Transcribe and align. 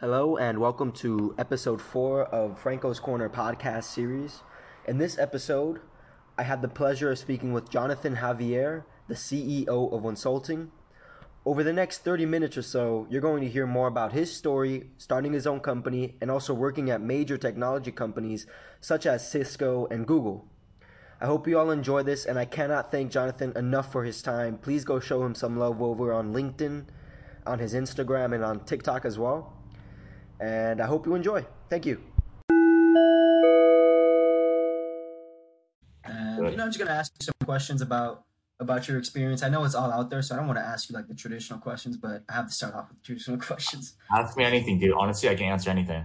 Hello, 0.00 0.36
and 0.36 0.60
welcome 0.60 0.92
to 0.92 1.34
episode 1.38 1.82
four 1.82 2.22
of 2.26 2.60
Franco's 2.60 3.00
Corner 3.00 3.28
podcast 3.28 3.82
series. 3.82 4.44
In 4.86 4.98
this 4.98 5.18
episode, 5.18 5.80
I 6.38 6.44
had 6.44 6.62
the 6.62 6.68
pleasure 6.68 7.10
of 7.10 7.18
speaking 7.18 7.52
with 7.52 7.68
Jonathan 7.68 8.14
Javier, 8.14 8.84
the 9.08 9.16
CEO 9.16 9.92
of 9.92 10.04
Wonsulting. 10.04 10.68
Over 11.44 11.64
the 11.64 11.72
next 11.72 12.04
30 12.04 12.26
minutes 12.26 12.56
or 12.56 12.62
so, 12.62 13.08
you're 13.10 13.20
going 13.20 13.40
to 13.40 13.48
hear 13.48 13.66
more 13.66 13.88
about 13.88 14.12
his 14.12 14.32
story, 14.32 14.88
starting 14.98 15.32
his 15.32 15.48
own 15.48 15.58
company, 15.58 16.14
and 16.20 16.30
also 16.30 16.54
working 16.54 16.90
at 16.90 17.00
major 17.00 17.36
technology 17.36 17.90
companies 17.90 18.46
such 18.80 19.04
as 19.04 19.28
Cisco 19.28 19.88
and 19.90 20.06
Google. 20.06 20.46
I 21.20 21.26
hope 21.26 21.48
you 21.48 21.58
all 21.58 21.72
enjoy 21.72 22.04
this, 22.04 22.24
and 22.24 22.38
I 22.38 22.44
cannot 22.44 22.92
thank 22.92 23.10
Jonathan 23.10 23.52
enough 23.56 23.90
for 23.90 24.04
his 24.04 24.22
time. 24.22 24.58
Please 24.58 24.84
go 24.84 25.00
show 25.00 25.24
him 25.24 25.34
some 25.34 25.58
love 25.58 25.82
over 25.82 26.12
on 26.12 26.32
LinkedIn, 26.32 26.84
on 27.44 27.58
his 27.58 27.74
Instagram, 27.74 28.32
and 28.32 28.44
on 28.44 28.64
TikTok 28.64 29.04
as 29.04 29.18
well 29.18 29.57
and 30.40 30.80
I 30.80 30.86
hope 30.86 31.06
you 31.06 31.14
enjoy. 31.14 31.44
Thank 31.68 31.86
you. 31.86 32.00
And 36.04 36.50
you 36.50 36.56
know, 36.56 36.64
I'm 36.64 36.70
just 36.70 36.78
gonna 36.78 36.90
ask 36.90 37.12
you 37.20 37.24
some 37.24 37.34
questions 37.44 37.82
about 37.82 38.24
about 38.60 38.88
your 38.88 38.98
experience. 38.98 39.42
I 39.42 39.48
know 39.48 39.64
it's 39.64 39.74
all 39.74 39.92
out 39.92 40.10
there, 40.10 40.22
so 40.22 40.34
I 40.34 40.38
don't 40.38 40.46
want 40.46 40.58
to 40.58 40.64
ask 40.64 40.88
you 40.90 40.96
like 40.96 41.06
the 41.06 41.14
traditional 41.14 41.60
questions, 41.60 41.96
but 41.96 42.24
I 42.28 42.32
have 42.32 42.46
to 42.46 42.52
start 42.52 42.74
off 42.74 42.88
with 42.88 43.02
traditional 43.02 43.38
questions. 43.50 43.94
Ask 44.14 44.36
me 44.36 44.44
anything, 44.44 44.78
dude. 44.78 44.94
Honestly, 44.98 45.28
I 45.28 45.34
can 45.34 45.46
answer 45.46 45.70
anything. 45.70 46.04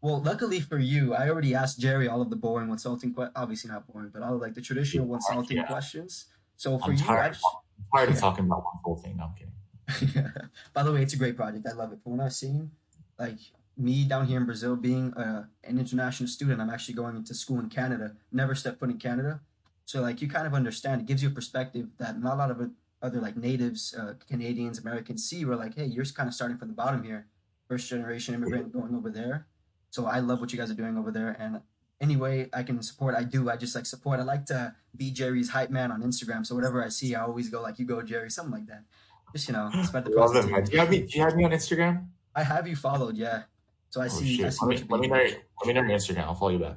Well, 0.00 0.20
luckily 0.20 0.60
for 0.60 0.78
you, 0.78 1.14
I 1.14 1.30
already 1.30 1.54
asked 1.54 1.80
Jerry 1.80 2.08
all 2.08 2.20
of 2.20 2.28
the 2.28 2.36
boring 2.36 2.68
Wonsulting 2.68 3.14
questions. 3.14 3.32
Obviously 3.36 3.70
not 3.70 3.86
boring, 3.90 4.10
but 4.12 4.22
all 4.22 4.34
of 4.34 4.40
like 4.40 4.54
the 4.54 4.60
traditional 4.60 5.06
Wonsulting 5.06 5.56
yeah. 5.56 5.64
questions. 5.64 6.26
So 6.56 6.78
for 6.78 6.86
I'm 6.86 6.92
you, 6.92 6.98
tired, 6.98 7.32
just, 7.32 7.44
I'm 7.78 7.98
tired 7.98 8.08
yeah. 8.10 8.14
of 8.14 8.20
talking 8.26 8.44
about 8.44 8.64
one 8.64 8.74
whole 8.84 8.96
thing. 8.96 9.16
No, 9.16 9.24
I'm 9.24 9.34
kidding. 9.34 10.32
By 10.74 10.82
the 10.82 10.92
way, 10.92 11.02
it's 11.02 11.14
a 11.14 11.16
great 11.16 11.36
project. 11.36 11.66
I 11.66 11.72
love 11.72 11.92
it. 11.92 12.02
From 12.02 12.16
what 12.16 12.24
I've 12.24 12.32
seen, 12.34 12.70
like 13.18 13.38
me 13.76 14.04
down 14.04 14.26
here 14.26 14.38
in 14.38 14.46
Brazil, 14.46 14.76
being 14.76 15.12
a, 15.16 15.48
an 15.64 15.78
international 15.78 16.28
student, 16.28 16.60
I'm 16.60 16.70
actually 16.70 16.94
going 16.94 17.16
into 17.16 17.34
school 17.34 17.58
in 17.58 17.68
Canada. 17.68 18.16
Never 18.32 18.54
stepped 18.54 18.80
foot 18.80 18.90
in 18.90 18.98
Canada, 18.98 19.40
so 19.84 20.00
like 20.00 20.22
you 20.22 20.28
kind 20.28 20.46
of 20.46 20.54
understand. 20.54 21.02
It 21.02 21.06
gives 21.06 21.22
you 21.22 21.28
a 21.28 21.32
perspective 21.32 21.88
that 21.98 22.20
not 22.20 22.34
a 22.34 22.36
lot 22.36 22.50
of 22.50 22.70
other 23.02 23.20
like 23.20 23.36
natives, 23.36 23.94
uh, 23.94 24.14
Canadians, 24.28 24.78
Americans 24.78 25.24
see. 25.24 25.44
We're 25.44 25.56
like, 25.56 25.74
hey, 25.74 25.86
you're 25.86 26.04
kind 26.06 26.28
of 26.28 26.34
starting 26.34 26.56
from 26.56 26.68
the 26.68 26.74
bottom 26.74 27.02
here, 27.02 27.26
first 27.68 27.88
generation 27.88 28.34
immigrant 28.34 28.72
going 28.72 28.94
over 28.94 29.10
there. 29.10 29.46
So 29.90 30.06
I 30.06 30.20
love 30.20 30.40
what 30.40 30.52
you 30.52 30.58
guys 30.58 30.70
are 30.70 30.74
doing 30.74 30.96
over 30.96 31.10
there, 31.10 31.36
and 31.38 31.60
any 32.00 32.16
way 32.16 32.48
I 32.52 32.62
can 32.62 32.82
support, 32.82 33.14
I 33.14 33.24
do. 33.24 33.50
I 33.50 33.56
just 33.56 33.74
like 33.74 33.86
support. 33.86 34.20
I 34.20 34.24
like 34.24 34.46
to 34.46 34.74
be 34.96 35.10
Jerry's 35.10 35.50
hype 35.50 35.70
man 35.70 35.92
on 35.92 36.02
Instagram. 36.02 36.44
So 36.44 36.54
whatever 36.54 36.84
I 36.84 36.88
see, 36.88 37.14
I 37.14 37.22
always 37.22 37.48
go 37.48 37.62
like, 37.62 37.78
"You 37.78 37.86
go, 37.86 38.02
Jerry," 38.02 38.30
something 38.30 38.52
like 38.52 38.66
that. 38.66 38.84
Just 39.32 39.48
you 39.48 39.54
know, 39.54 39.70
spread 39.84 40.04
the 40.04 40.10
positivity. 40.10 40.62
Do 40.62 40.72
you 40.72 40.78
have 40.78 40.90
me? 40.90 41.00
Do 41.00 41.18
you 41.18 41.24
have 41.24 41.36
me 41.36 41.44
on 41.44 41.50
Instagram? 41.50 42.06
I 42.34 42.42
have 42.42 42.66
you 42.66 42.76
followed, 42.76 43.16
yeah. 43.16 43.42
So 43.90 44.00
I 44.00 44.06
oh, 44.06 44.08
see. 44.08 44.44
I 44.44 44.48
see 44.48 44.66
let, 44.66 44.80
me, 44.80 44.86
let, 44.88 45.00
me 45.00 45.06
know, 45.06 45.14
let 45.14 45.66
me 45.66 45.72
know 45.72 45.82
your 45.82 45.98
Instagram. 45.98 46.24
I'll 46.24 46.34
follow 46.34 46.50
you 46.50 46.58
back. 46.58 46.76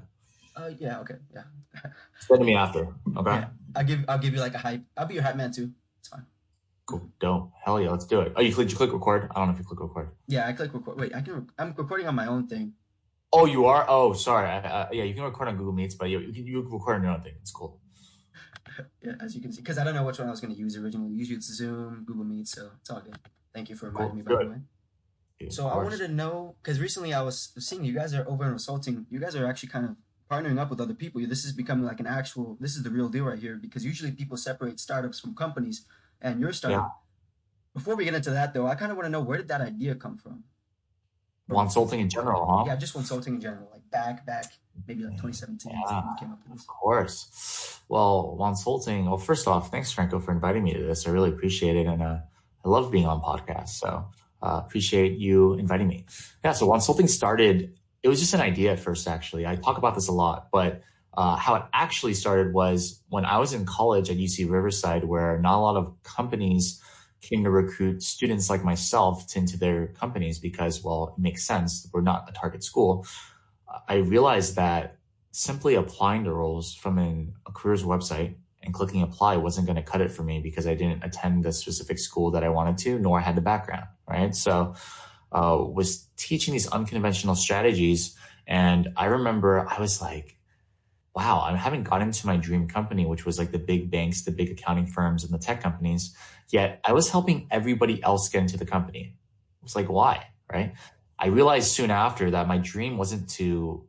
Uh, 0.55 0.69
yeah. 0.77 0.99
Okay. 0.99 1.15
Yeah. 1.33 1.43
Send 2.19 2.45
me 2.45 2.55
after. 2.55 2.87
Okay. 3.15 3.31
Yeah. 3.31 3.47
I'll 3.75 3.83
give. 3.83 4.05
I'll 4.07 4.19
give 4.19 4.33
you 4.33 4.39
like 4.39 4.53
a 4.53 4.59
hype. 4.59 4.83
I'll 4.95 5.07
be 5.07 5.15
your 5.15 5.23
hype 5.23 5.35
man 5.35 5.51
too. 5.51 5.71
It's 5.99 6.09
fine. 6.09 6.25
Cool. 6.85 7.09
Don't. 7.19 7.51
Hell 7.63 7.81
yeah. 7.81 7.89
Let's 7.89 8.05
do 8.05 8.21
it. 8.21 8.33
Oh, 8.35 8.41
you 8.41 8.53
click. 8.53 8.69
You 8.69 8.77
click 8.77 8.93
record. 8.93 9.31
I 9.31 9.39
don't 9.39 9.47
know 9.47 9.53
if 9.53 9.59
you 9.59 9.65
click 9.65 9.79
record. 9.79 10.11
Yeah, 10.27 10.47
I 10.47 10.53
click 10.53 10.73
record. 10.73 10.99
Wait, 10.99 11.15
I 11.15 11.21
can. 11.21 11.49
I'm 11.57 11.73
recording 11.75 12.07
on 12.07 12.15
my 12.15 12.27
own 12.27 12.47
thing. 12.47 12.73
Oh, 13.33 13.45
you 13.45 13.65
are. 13.65 13.85
Oh, 13.89 14.13
sorry. 14.13 14.49
Uh, 14.49 14.87
yeah, 14.91 15.03
you 15.03 15.13
can 15.13 15.23
record 15.23 15.47
on 15.47 15.57
Google 15.57 15.73
Meets, 15.73 15.95
but 15.95 16.09
you, 16.09 16.19
you 16.19 16.33
can 16.33 16.45
you 16.45 16.61
record 16.61 16.97
on 16.97 17.03
your 17.03 17.11
own 17.11 17.21
thing. 17.21 17.33
It's 17.41 17.51
cool. 17.51 17.79
yeah, 19.03 19.13
as 19.19 19.35
you 19.35 19.41
can 19.41 19.51
see, 19.51 19.61
because 19.61 19.77
I 19.77 19.83
don't 19.83 19.95
know 19.95 20.05
which 20.05 20.19
one 20.19 20.27
I 20.27 20.31
was 20.31 20.39
going 20.39 20.53
to 20.53 20.59
use 20.59 20.77
originally. 20.77 21.13
Usually 21.13 21.37
it's 21.37 21.51
Zoom, 21.53 22.03
Google 22.05 22.23
Meet, 22.23 22.47
so 22.47 22.69
it's 22.79 22.89
all 22.89 23.01
good. 23.01 23.17
Thank 23.53 23.69
you 23.69 23.75
for 23.75 23.87
reminding 23.87 24.23
cool. 24.23 24.37
me. 24.37 24.43
By 24.43 24.43
the 24.43 24.49
way. 24.51 24.57
So 25.49 25.67
I 25.67 25.75
wanted 25.75 25.99
to 25.99 26.07
know 26.07 26.55
because 26.61 26.79
recently 26.79 27.13
I 27.13 27.21
was 27.21 27.49
seeing 27.59 27.83
you 27.83 27.93
guys 27.93 28.13
are 28.13 28.27
over 28.27 28.45
in 28.45 28.53
Wonsulting. 28.53 29.05
You 29.09 29.19
guys 29.19 29.35
are 29.35 29.45
actually 29.45 29.69
kind 29.69 29.85
of 29.85 29.95
partnering 30.29 30.59
up 30.59 30.69
with 30.69 30.81
other 30.81 30.95
people. 30.95 31.21
This 31.27 31.45
is 31.45 31.51
becoming 31.51 31.85
like 31.85 31.99
an 31.99 32.07
actual. 32.07 32.57
This 32.59 32.75
is 32.75 32.83
the 32.83 32.89
real 32.89 33.07
deal 33.07 33.25
right 33.25 33.37
here 33.37 33.55
because 33.55 33.85
usually 33.85 34.11
people 34.11 34.35
separate 34.35 34.79
startups 34.79 35.19
from 35.19 35.35
companies, 35.35 35.85
and 36.21 36.39
your 36.39 36.53
startup. 36.53 36.79
Yeah. 36.79 36.89
Before 37.75 37.95
we 37.95 38.05
get 38.05 38.15
into 38.15 38.31
that 38.31 38.53
though, 38.53 38.65
I 38.65 38.73
kind 38.73 38.91
of 38.91 38.97
want 38.97 39.05
to 39.05 39.11
know 39.11 39.21
where 39.21 39.37
did 39.37 39.47
that 39.49 39.61
idea 39.61 39.93
come 39.93 40.17
from? 40.17 40.43
Consulting 41.49 42.01
in 42.01 42.09
general, 42.09 42.45
huh? 42.45 42.63
Yeah, 42.67 42.75
just 42.75 42.93
consulting 42.93 43.35
in 43.35 43.41
general, 43.41 43.69
like 43.71 43.89
back 43.89 44.25
back 44.25 44.51
maybe 44.87 45.03
like 45.03 45.13
2017. 45.13 45.71
Yeah, 45.87 46.33
of 46.51 46.67
course. 46.67 47.79
Well, 47.87 48.35
consulting. 48.39 49.05
Well, 49.05 49.17
first 49.17 49.47
off, 49.47 49.71
thanks 49.71 49.91
Franco 49.91 50.19
for 50.19 50.31
inviting 50.31 50.63
me 50.63 50.73
to 50.73 50.83
this. 50.83 51.07
I 51.07 51.11
really 51.11 51.29
appreciate 51.29 51.75
it, 51.75 51.85
and 51.85 52.01
uh, 52.01 52.17
I 52.65 52.69
love 52.69 52.91
being 52.91 53.05
on 53.05 53.21
podcasts. 53.21 53.79
So 53.79 54.07
uh, 54.41 54.61
appreciate 54.65 55.17
you 55.17 55.53
inviting 55.53 55.87
me. 55.87 56.05
Yeah, 56.43 56.51
so 56.51 56.65
once 56.65 56.87
Wonsulting 56.87 57.09
started, 57.09 57.77
it 58.03 58.07
was 58.07 58.19
just 58.19 58.33
an 58.33 58.41
idea 58.41 58.71
at 58.71 58.79
first, 58.79 59.07
actually. 59.07 59.45
I 59.45 59.55
talk 59.55 59.77
about 59.77 59.95
this 59.95 60.07
a 60.07 60.11
lot, 60.11 60.49
but 60.51 60.81
uh, 61.15 61.35
how 61.35 61.55
it 61.55 61.63
actually 61.73 62.13
started 62.13 62.53
was 62.53 63.01
when 63.09 63.25
I 63.25 63.39
was 63.39 63.53
in 63.53 63.65
college 63.65 64.09
at 64.09 64.17
UC 64.17 64.49
Riverside, 64.49 65.03
where 65.03 65.39
not 65.39 65.57
a 65.57 65.61
lot 65.61 65.75
of 65.75 65.95
companies 66.03 66.81
came 67.21 67.43
to 67.43 67.49
recruit 67.49 68.03
students 68.03 68.49
like 68.49 68.63
myself 68.63 69.35
into 69.35 69.57
their 69.57 69.87
companies 69.87 70.37
because, 70.37 70.83
well, 70.83 71.15
it 71.17 71.21
makes 71.21 71.43
sense. 71.43 71.89
We're 71.91 72.01
not 72.01 72.29
a 72.29 72.31
target 72.33 72.63
school. 72.63 73.05
I 73.87 73.95
realized 73.95 74.55
that 74.55 74.97
simply 75.31 75.75
applying 75.75 76.23
to 76.25 76.33
roles 76.33 76.73
from 76.73 76.99
an, 76.99 77.33
a 77.47 77.51
careers 77.51 77.83
website 77.83 78.35
and 78.67 78.73
clicking 78.73 79.01
apply 79.01 79.37
wasn't 79.37 79.65
going 79.65 79.77
to 79.77 79.81
cut 79.81 80.01
it 80.01 80.11
for 80.11 80.23
me 80.23 80.41
because 80.41 80.67
I 80.67 80.75
didn't 80.75 81.01
attend 81.01 81.43
the 81.43 81.53
specific 81.53 81.97
school 81.97 82.31
that 82.31 82.43
I 82.43 82.49
wanted 82.49 82.77
to, 82.79 82.99
nor 82.99 83.21
had 83.21 83.35
the 83.35 83.41
background, 83.41 83.85
right? 84.07 84.35
So, 84.35 84.75
uh, 85.31 85.57
was 85.59 86.07
teaching 86.17 86.51
these 86.51 86.67
unconventional 86.67 87.35
strategies. 87.35 88.15
And 88.45 88.89
I 88.97 89.05
remember 89.05 89.65
I 89.67 89.79
was 89.79 90.01
like, 90.01 90.37
wow, 91.15 91.39
I 91.39 91.55
haven't 91.55 91.83
gotten 91.83 92.09
into 92.09 92.27
my 92.27 92.37
dream 92.37 92.67
company, 92.67 93.05
which 93.05 93.25
was 93.25 93.39
like 93.39 93.51
the 93.51 93.59
big 93.59 93.89
banks, 93.89 94.23
the 94.23 94.31
big 94.31 94.51
accounting 94.51 94.85
firms 94.85 95.23
and 95.23 95.33
the 95.33 95.39
tech 95.39 95.61
companies. 95.61 96.15
Yet 96.49 96.81
I 96.83 96.91
was 96.91 97.09
helping 97.09 97.47
everybody 97.49 98.03
else 98.03 98.29
get 98.29 98.41
into 98.41 98.57
the 98.57 98.65
company. 98.65 99.15
It 99.61 99.63
was 99.63 99.75
like, 99.75 99.89
why? 99.89 100.27
Right. 100.51 100.73
I 101.17 101.27
realized 101.27 101.71
soon 101.71 101.89
after 101.89 102.31
that 102.31 102.47
my 102.47 102.57
dream 102.57 102.97
wasn't 102.97 103.29
to 103.31 103.85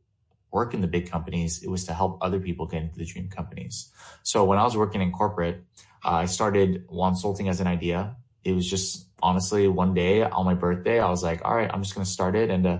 work 0.51 0.75
in 0.75 0.81
the 0.81 0.87
big 0.87 1.11
companies. 1.11 1.63
It 1.63 1.71
was 1.71 1.85
to 1.87 1.95
help 1.95 2.19
other 2.21 2.41
people 2.41 2.67
get 2.67 2.83
into 2.83 2.99
the 2.99 3.05
dream 3.05 3.29
companies. 3.29 3.93
So 4.23 4.45
when 4.45 4.59
I 4.59 4.65
was 4.65 4.77
working 4.77 5.01
in 5.01 5.13
corporate, 5.13 5.65
uh, 6.05 6.13
I 6.13 6.27
started 6.27 6.87
consulting 6.89 7.49
as 7.49 7.61
an 7.61 7.67
idea. 7.67 8.17
It 8.45 8.53
was 8.53 8.69
just 8.69 9.07
honestly 9.23 9.69
one 9.69 9.95
day 9.95 10.23
on 10.23 10.45
my 10.45 10.55
birthday, 10.55 11.01
I 11.01 11.11
was 11.11 11.23
like, 11.23 11.45
all 11.45 11.57
right, 11.57 11.71
I'm 11.73 11.83
just 11.83 11.95
going 11.95 12.05
to 12.05 12.11
start 12.11 12.37
it 12.37 12.51
and 12.51 12.67
uh, 12.67 12.79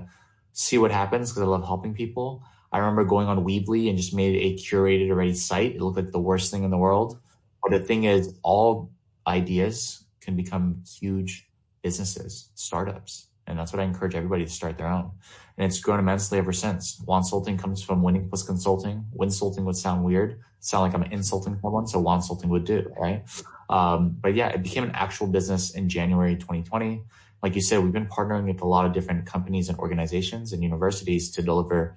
see 0.53 0.79
what 0.79 0.91
happens 0.91 1.31
because 1.31 1.43
I 1.43 1.47
love 1.47 1.65
helping 1.65 1.95
people. 1.95 2.43
I 2.71 2.79
remember 2.79 3.05
going 3.05 3.29
on 3.29 3.45
Weebly 3.45 3.89
and 3.89 3.97
just 3.97 4.15
made 4.15 4.37
a 4.37 4.57
curated 4.57 5.11
already 5.11 5.35
site. 5.35 5.77
It 5.77 5.81
looked 5.81 5.97
like 5.97 6.13
the 6.13 6.21
worst 6.21 6.51
thing 6.51 6.65
in 6.65 6.71
the 6.71 6.77
world. 6.77 7.19
But 7.63 7.73
the 7.73 7.81
thing 7.81 8.05
is, 8.05 8.39
all 8.43 8.93
ideas 9.27 10.05
can 10.21 10.37
become 10.37 10.83
huge 11.01 11.49
businesses, 11.83 12.51
startups. 12.55 13.28
And 13.49 13.59
that's 13.59 13.73
what 13.73 13.81
I 13.81 13.85
encourage 13.85 14.15
everybody 14.15 14.45
to 14.45 14.51
start 14.51 14.77
their 14.77 14.87
own. 14.87 15.11
And 15.57 15.67
it's 15.67 15.81
grown 15.81 15.99
immensely 15.99 16.39
ever 16.39 16.53
since. 16.53 17.03
Wonsulting 17.07 17.59
comes 17.59 17.83
from 17.83 18.03
winning 18.03 18.29
plus 18.29 18.43
consulting. 18.43 19.07
Winsulting 19.19 19.65
would 19.65 19.77
sound 19.77 20.05
weird, 20.05 20.41
sound 20.61 20.83
like 20.83 20.95
I'm 20.95 21.11
insulting 21.11 21.59
someone. 21.61 21.87
So 21.87 22.01
Wonsulting 22.01 22.51
would 22.51 22.65
do, 22.65 22.93
right? 23.01 23.25
Um, 23.71 24.17
but 24.21 24.35
yeah, 24.35 24.49
it 24.49 24.63
became 24.63 24.85
an 24.85 24.93
actual 24.93 25.27
business 25.27 25.71
in 25.71 25.89
January 25.89 26.37
2020. 26.37 27.03
Like 27.43 27.55
you 27.55 27.63
said, 27.63 27.83
we've 27.83 27.93
been 27.93 28.07
partnering 28.07 28.47
with 28.47 28.61
a 28.61 28.67
lot 28.67 28.85
of 28.85 28.93
different 28.93 29.25
companies 29.25 29.69
and 29.69 29.79
organizations 29.79 30.53
and 30.53 30.63
universities 30.63 31.31
to 31.33 31.43
deliver 31.43 31.97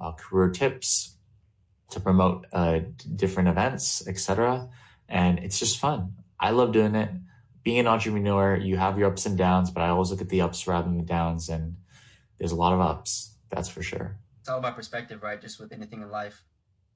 uh, 0.00 0.12
career 0.12 0.50
tips, 0.50 1.16
to 1.90 2.00
promote 2.00 2.46
uh, 2.52 2.80
different 3.16 3.48
events, 3.48 4.06
etc. 4.06 4.68
And 5.08 5.38
it's 5.40 5.58
just 5.58 5.78
fun. 5.78 6.14
I 6.38 6.50
love 6.50 6.72
doing 6.72 6.94
it 6.94 7.10
being 7.62 7.78
an 7.78 7.86
entrepreneur, 7.86 8.56
you 8.56 8.76
have 8.76 8.98
your 8.98 9.08
ups 9.08 9.26
and 9.26 9.38
downs, 9.38 9.70
but 9.70 9.82
I 9.82 9.88
always 9.88 10.10
look 10.10 10.20
at 10.20 10.28
the 10.28 10.40
ups 10.40 10.66
rather 10.66 10.88
than 10.88 10.98
the 10.98 11.04
downs. 11.04 11.48
And 11.48 11.76
there's 12.38 12.52
a 12.52 12.56
lot 12.56 12.72
of 12.72 12.80
ups, 12.80 13.36
that's 13.50 13.68
for 13.68 13.82
sure. 13.82 14.16
It's 14.40 14.48
all 14.48 14.58
about 14.58 14.74
perspective, 14.74 15.22
right? 15.22 15.40
Just 15.40 15.60
with 15.60 15.72
anything 15.72 16.02
in 16.02 16.10
life. 16.10 16.42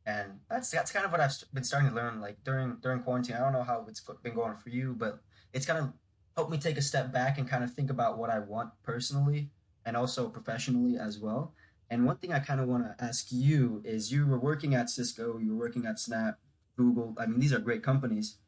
And 0.05 0.40
that's 0.49 0.70
that's 0.70 0.93
kind 0.93 1.05
of 1.05 1.11
what 1.11 1.20
I've 1.20 1.32
been 1.52 1.64
starting 1.64 1.90
to 1.90 1.94
learn. 1.94 2.20
Like 2.20 2.43
during 2.44 2.76
during 2.81 3.02
quarantine, 3.02 3.37
I 3.37 3.40
don't 3.40 3.52
know 3.52 3.62
how 3.62 3.85
it's 3.88 4.00
been 4.23 4.35
going 4.35 4.55
for 4.56 4.70
you, 4.70 4.94
but 4.96 5.20
it's 5.52 5.67
kind 5.67 5.79
of 5.79 5.93
helped 6.37 6.50
me 6.50 6.58
take 6.58 6.76
a 6.76 6.82
step 6.82 7.12
back 7.12 7.38
and 7.38 7.49
kind 7.49 7.64
of 7.64 7.73
think 7.73 7.90
about 7.90 8.19
what 8.19 8.31
I 8.31 8.38
want 8.38 8.70
personally 8.82 9.50
and 9.85 9.96
also 9.96 10.29
professionally 10.29 10.96
as 10.96 11.19
well. 11.19 11.55
And 11.90 12.05
one 12.05 12.17
thing 12.17 12.32
I 12.32 12.40
kind 12.40 12.61
of 12.61 12.69
want 12.69 12.85
to 12.85 13.05
ask 13.05 13.29
you 13.31 13.82
is 13.85 14.12
you 14.12 14.26
were 14.26 14.38
working 14.38 14.75
at 14.75 14.90
Cisco, 14.90 15.38
you 15.38 15.52
were 15.52 15.58
working 15.58 15.87
at 15.87 15.99
Snap, 15.99 16.38
Google. 16.76 17.14
I 17.19 17.26
mean, 17.26 17.40
these 17.40 17.52
are 17.52 17.61
great 17.61 17.82
companies 17.82 18.38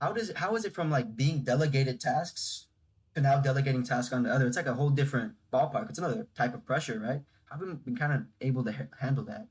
how 0.00 0.12
does 0.12 0.32
how 0.36 0.54
is 0.56 0.64
it 0.64 0.74
from 0.74 0.90
like 0.90 1.16
being 1.16 1.42
delegated 1.42 2.00
tasks 2.00 2.66
to 3.14 3.20
now 3.20 3.40
delegating 3.40 3.82
tasks 3.82 4.12
on 4.12 4.22
the 4.22 4.32
other? 4.32 4.46
It's 4.46 4.56
like 4.56 4.66
a 4.66 4.74
whole 4.74 4.90
different 4.90 5.34
ballpark. 5.52 5.88
It's 5.88 5.98
another 5.98 6.26
type 6.36 6.54
of 6.54 6.64
pressure, 6.64 7.00
right? 7.00 7.20
How 7.46 7.58
have 7.58 7.66
you 7.66 7.74
been 7.74 7.96
kind 7.96 8.12
of 8.12 8.22
able 8.40 8.64
to 8.64 8.72
ha- 8.72 8.88
handle 9.00 9.24
that? 9.24 9.48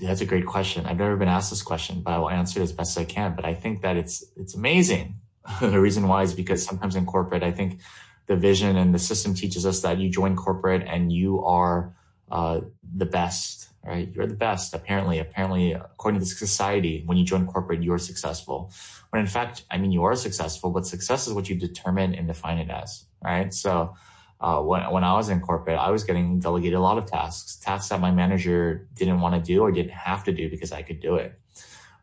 That's 0.00 0.20
a 0.20 0.26
great 0.26 0.46
question. 0.46 0.86
I've 0.86 0.98
never 0.98 1.16
been 1.16 1.28
asked 1.28 1.50
this 1.50 1.62
question, 1.62 2.02
but 2.02 2.12
I 2.12 2.18
will 2.18 2.30
answer 2.30 2.60
it 2.60 2.64
as 2.64 2.72
best 2.72 2.98
I 2.98 3.04
can. 3.04 3.34
But 3.34 3.44
I 3.44 3.54
think 3.54 3.82
that 3.82 3.96
it's 3.96 4.24
it's 4.36 4.54
amazing. 4.54 5.16
the 5.60 5.80
reason 5.80 6.08
why 6.08 6.22
is 6.22 6.34
because 6.34 6.64
sometimes 6.64 6.96
in 6.96 7.06
corporate, 7.06 7.42
I 7.42 7.52
think 7.52 7.80
the 8.26 8.36
vision 8.36 8.76
and 8.76 8.94
the 8.94 8.98
system 8.98 9.34
teaches 9.34 9.64
us 9.64 9.80
that 9.82 9.98
you 9.98 10.10
join 10.10 10.34
corporate 10.34 10.82
and 10.86 11.12
you 11.12 11.44
are 11.44 11.94
uh, 12.30 12.60
the 12.96 13.06
best, 13.06 13.68
right? 13.84 14.10
You're 14.12 14.26
the 14.26 14.34
best. 14.34 14.74
Apparently, 14.74 15.18
apparently, 15.18 15.72
according 15.72 16.20
to 16.20 16.26
society, 16.26 17.02
when 17.06 17.16
you 17.18 17.24
join 17.24 17.46
corporate, 17.46 17.82
you're 17.82 17.98
successful. 17.98 18.72
When 19.10 19.20
in 19.20 19.28
fact, 19.28 19.64
I 19.70 19.78
mean, 19.78 19.92
you 19.92 20.04
are 20.04 20.14
successful, 20.14 20.70
but 20.70 20.86
success 20.86 21.26
is 21.26 21.32
what 21.32 21.48
you 21.48 21.56
determine 21.56 22.14
and 22.14 22.26
define 22.26 22.58
it 22.58 22.70
as, 22.70 23.04
right? 23.22 23.52
So, 23.52 23.94
uh, 24.40 24.60
when, 24.60 24.82
when 24.90 25.04
I 25.04 25.14
was 25.14 25.28
in 25.28 25.40
corporate, 25.40 25.78
I 25.78 25.90
was 25.90 26.04
getting 26.04 26.38
delegated 26.40 26.74
a 26.74 26.80
lot 26.80 26.98
of 26.98 27.06
tasks, 27.06 27.56
tasks 27.56 27.88
that 27.88 28.00
my 28.00 28.10
manager 28.10 28.86
didn't 28.94 29.20
want 29.20 29.34
to 29.34 29.40
do 29.40 29.62
or 29.62 29.72
didn't 29.72 29.92
have 29.92 30.24
to 30.24 30.32
do 30.32 30.50
because 30.50 30.72
I 30.72 30.82
could 30.82 31.00
do 31.00 31.16
it. 31.16 31.40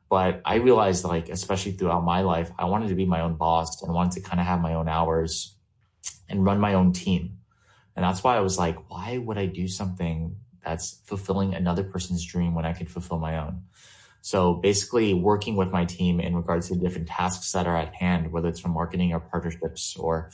But 0.09 0.41
I 0.45 0.55
realized 0.55 1.05
like, 1.05 1.29
especially 1.29 1.73
throughout 1.73 2.03
my 2.03 2.21
life, 2.21 2.51
I 2.57 2.65
wanted 2.65 2.89
to 2.89 2.95
be 2.95 3.05
my 3.05 3.21
own 3.21 3.35
boss 3.35 3.81
and 3.81 3.93
wanted 3.93 4.13
to 4.13 4.21
kind 4.21 4.39
of 4.39 4.45
have 4.45 4.61
my 4.61 4.73
own 4.73 4.87
hours 4.87 5.55
and 6.29 6.45
run 6.45 6.59
my 6.59 6.73
own 6.73 6.91
team. 6.91 7.39
And 7.95 8.03
that's 8.03 8.23
why 8.23 8.37
I 8.37 8.41
was 8.41 8.57
like, 8.57 8.89
why 8.89 9.17
would 9.17 9.37
I 9.37 9.45
do 9.45 9.67
something 9.67 10.35
that's 10.65 11.01
fulfilling 11.05 11.53
another 11.53 11.83
person's 11.83 12.25
dream 12.25 12.55
when 12.55 12.65
I 12.65 12.73
could 12.73 12.89
fulfill 12.89 13.19
my 13.19 13.37
own? 13.37 13.63
So 14.21 14.53
basically 14.53 15.13
working 15.13 15.57
with 15.57 15.69
my 15.69 15.83
team 15.83 16.21
in 16.21 16.33
regards 16.35 16.69
to 16.69 16.75
different 16.75 17.09
tasks 17.09 17.51
that 17.51 17.67
are 17.67 17.77
at 17.77 17.93
hand, 17.93 18.31
whether 18.31 18.47
it's 18.47 18.59
from 18.59 18.71
marketing 18.71 19.11
or 19.11 19.19
partnerships 19.19 19.97
or 19.97 20.31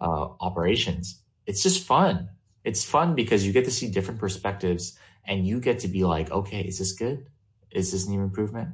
uh, 0.00 0.28
operations, 0.40 1.20
it's 1.46 1.62
just 1.62 1.84
fun. 1.86 2.30
It's 2.64 2.84
fun 2.84 3.14
because 3.14 3.46
you 3.46 3.52
get 3.52 3.66
to 3.66 3.70
see 3.70 3.90
different 3.90 4.18
perspectives 4.18 4.98
and 5.24 5.46
you 5.46 5.60
get 5.60 5.80
to 5.80 5.88
be 5.88 6.04
like, 6.04 6.30
okay, 6.30 6.62
is 6.62 6.78
this 6.78 6.92
good? 6.92 7.26
Is 7.70 7.92
this 7.92 8.06
an 8.06 8.14
improvement? 8.14 8.70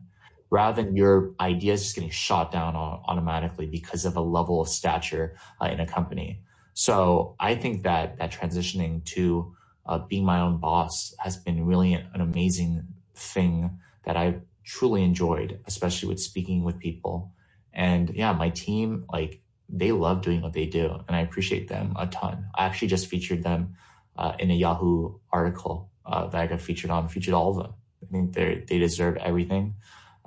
Rather 0.51 0.83
than 0.83 0.97
your 0.97 1.35
ideas 1.41 1.83
just 1.83 1.97
getting 1.97 2.11
shot 2.11 2.53
down 2.53 2.77
automatically 2.77 3.67
because 3.67 4.05
of 4.05 4.17
a 4.17 4.21
level 4.21 4.61
of 4.61 4.69
stature 4.69 5.37
uh, 5.61 5.67
in 5.67 5.81
a 5.81 5.87
company. 5.87 6.43
So 6.75 7.37
I 7.41 7.55
think 7.57 7.83
that 7.85 8.19
that 8.19 8.33
transitioning 8.33 9.05
to 9.07 9.55
uh, 9.87 9.99
being 9.99 10.25
my 10.25 10.41
own 10.41 10.59
boss 10.59 11.15
has 11.21 11.37
been 11.37 11.67
really 11.67 11.95
an, 11.95 12.09
amazing 12.15 12.85
thing 13.15 13.79
that 14.05 14.17
I 14.17 14.37
truly 14.65 15.03
enjoyed, 15.05 15.61
especially 15.67 16.09
with 16.09 16.21
speaking 16.21 16.65
with 16.65 16.79
people. 16.79 17.33
And 17.73 18.11
yeah, 18.15 18.33
my 18.33 18.51
team, 18.51 19.07
like 19.13 19.43
they 19.69 19.93
love 19.93 20.23
doing 20.23 20.43
what 20.43 20.53
they 20.53 20.67
do 20.67 21.01
and 21.09 21.17
I 21.17 21.21
appreciate 21.21 21.69
them 21.69 21.95
a 21.99 22.07
ton. 22.07 22.47
I 22.55 22.67
actually 22.67 22.89
just 22.89 23.09
featured 23.09 23.43
them 23.43 23.77
uh, 24.17 24.35
in 24.39 24.51
a 24.51 24.55
Yahoo 24.55 25.17
article 25.33 25.91
uh, 26.07 26.27
that 26.29 26.41
I 26.41 26.47
got 26.47 26.61
featured 26.61 26.91
on, 26.91 27.09
featured 27.09 27.35
all 27.35 27.51
of 27.51 27.57
them. 27.57 27.75
I 28.03 28.13
think 28.13 28.35
they 28.35 28.65
they 28.69 28.79
deserve 28.79 29.17
everything 29.19 29.75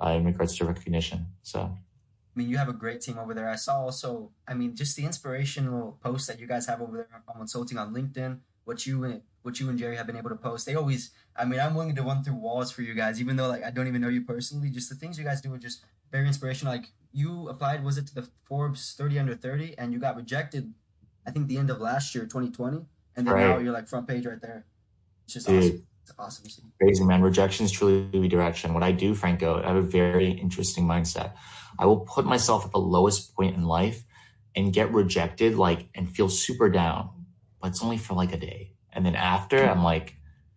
uh, 0.04 0.10
in 0.10 0.24
regards 0.24 0.56
to 0.58 0.64
recognition. 0.66 1.26
So 1.42 1.76
I 2.34 2.38
mean, 2.38 2.48
you 2.48 2.56
have 2.58 2.68
a 2.68 2.72
great 2.72 3.00
team 3.00 3.18
over 3.18 3.34
there. 3.34 3.48
I 3.48 3.56
saw 3.56 3.80
also, 3.80 4.30
I 4.46 4.54
mean, 4.54 4.76
just 4.76 4.96
the 4.96 5.04
inspirational 5.04 5.98
posts 6.02 6.28
that 6.28 6.38
you 6.38 6.46
guys 6.46 6.66
have 6.66 6.80
over 6.80 6.96
there 6.96 7.22
on 7.28 7.40
Wonsulting 7.40 7.78
on 7.78 7.92
LinkedIn. 7.92 8.38
What 8.64 8.86
you 8.86 9.02
and 9.04 9.22
what 9.42 9.58
you 9.58 9.68
and 9.70 9.78
Jerry 9.78 9.96
have 9.96 10.06
been 10.06 10.16
able 10.16 10.28
to 10.28 10.36
post. 10.36 10.66
They 10.66 10.74
always, 10.74 11.10
I 11.34 11.46
mean, 11.46 11.58
I'm 11.58 11.74
willing 11.74 11.94
to 11.96 12.02
run 12.02 12.22
through 12.22 12.34
walls 12.34 12.70
for 12.70 12.82
you 12.82 12.92
guys, 12.94 13.20
even 13.20 13.36
though 13.36 13.48
like 13.48 13.64
I 13.64 13.70
don't 13.70 13.88
even 13.88 14.02
know 14.02 14.08
you 14.08 14.22
personally. 14.22 14.68
Just 14.68 14.90
the 14.90 14.94
things 14.94 15.18
you 15.18 15.24
guys 15.24 15.40
do 15.40 15.52
are 15.54 15.58
just 15.58 15.82
very 16.12 16.26
inspirational. 16.26 16.74
Like 16.74 16.90
you 17.12 17.48
applied, 17.48 17.82
was 17.82 17.96
it 17.96 18.06
to 18.08 18.14
the 18.14 18.28
Forbes 18.44 18.94
30 18.98 19.18
under 19.18 19.34
30, 19.34 19.76
and 19.78 19.92
you 19.92 19.98
got 19.98 20.16
rejected. 20.16 20.74
I 21.26 21.30
think 21.30 21.48
the 21.48 21.58
end 21.58 21.70
of 21.70 21.80
last 21.80 22.14
year, 22.14 22.24
2020, 22.24 22.84
and 23.16 23.26
then 23.26 23.34
right. 23.34 23.48
now 23.48 23.58
you're 23.58 23.72
like 23.72 23.88
front 23.88 24.06
page 24.06 24.26
right 24.26 24.40
there. 24.40 24.66
It's 25.24 25.34
just 25.34 25.46
Dude. 25.46 25.64
awesome. 25.64 25.86
Awesome. 26.18 26.44
Crazy 26.80 27.04
man. 27.04 27.22
Rejection 27.22 27.64
is 27.64 27.72
truly 27.72 28.08
redirection. 28.18 28.74
What 28.74 28.82
I 28.82 28.92
do, 28.92 29.14
Franco, 29.14 29.62
I 29.62 29.68
have 29.68 29.76
a 29.76 29.82
very 29.82 30.30
interesting 30.30 30.86
mindset. 30.86 31.32
I 31.78 31.86
will 31.86 32.00
put 32.00 32.24
myself 32.24 32.64
at 32.64 32.72
the 32.72 32.78
lowest 32.78 33.34
point 33.34 33.56
in 33.56 33.64
life 33.64 34.04
and 34.56 34.72
get 34.72 34.92
rejected, 34.92 35.56
like, 35.56 35.88
and 35.94 36.10
feel 36.10 36.28
super 36.28 36.68
down, 36.68 37.10
but 37.60 37.68
it's 37.68 37.82
only 37.82 37.98
for 37.98 38.14
like 38.14 38.32
a 38.32 38.36
day. 38.36 38.72
And 38.92 39.04
then 39.06 39.14
after, 39.14 39.64
I'm 39.64 39.84
like, 39.84 40.16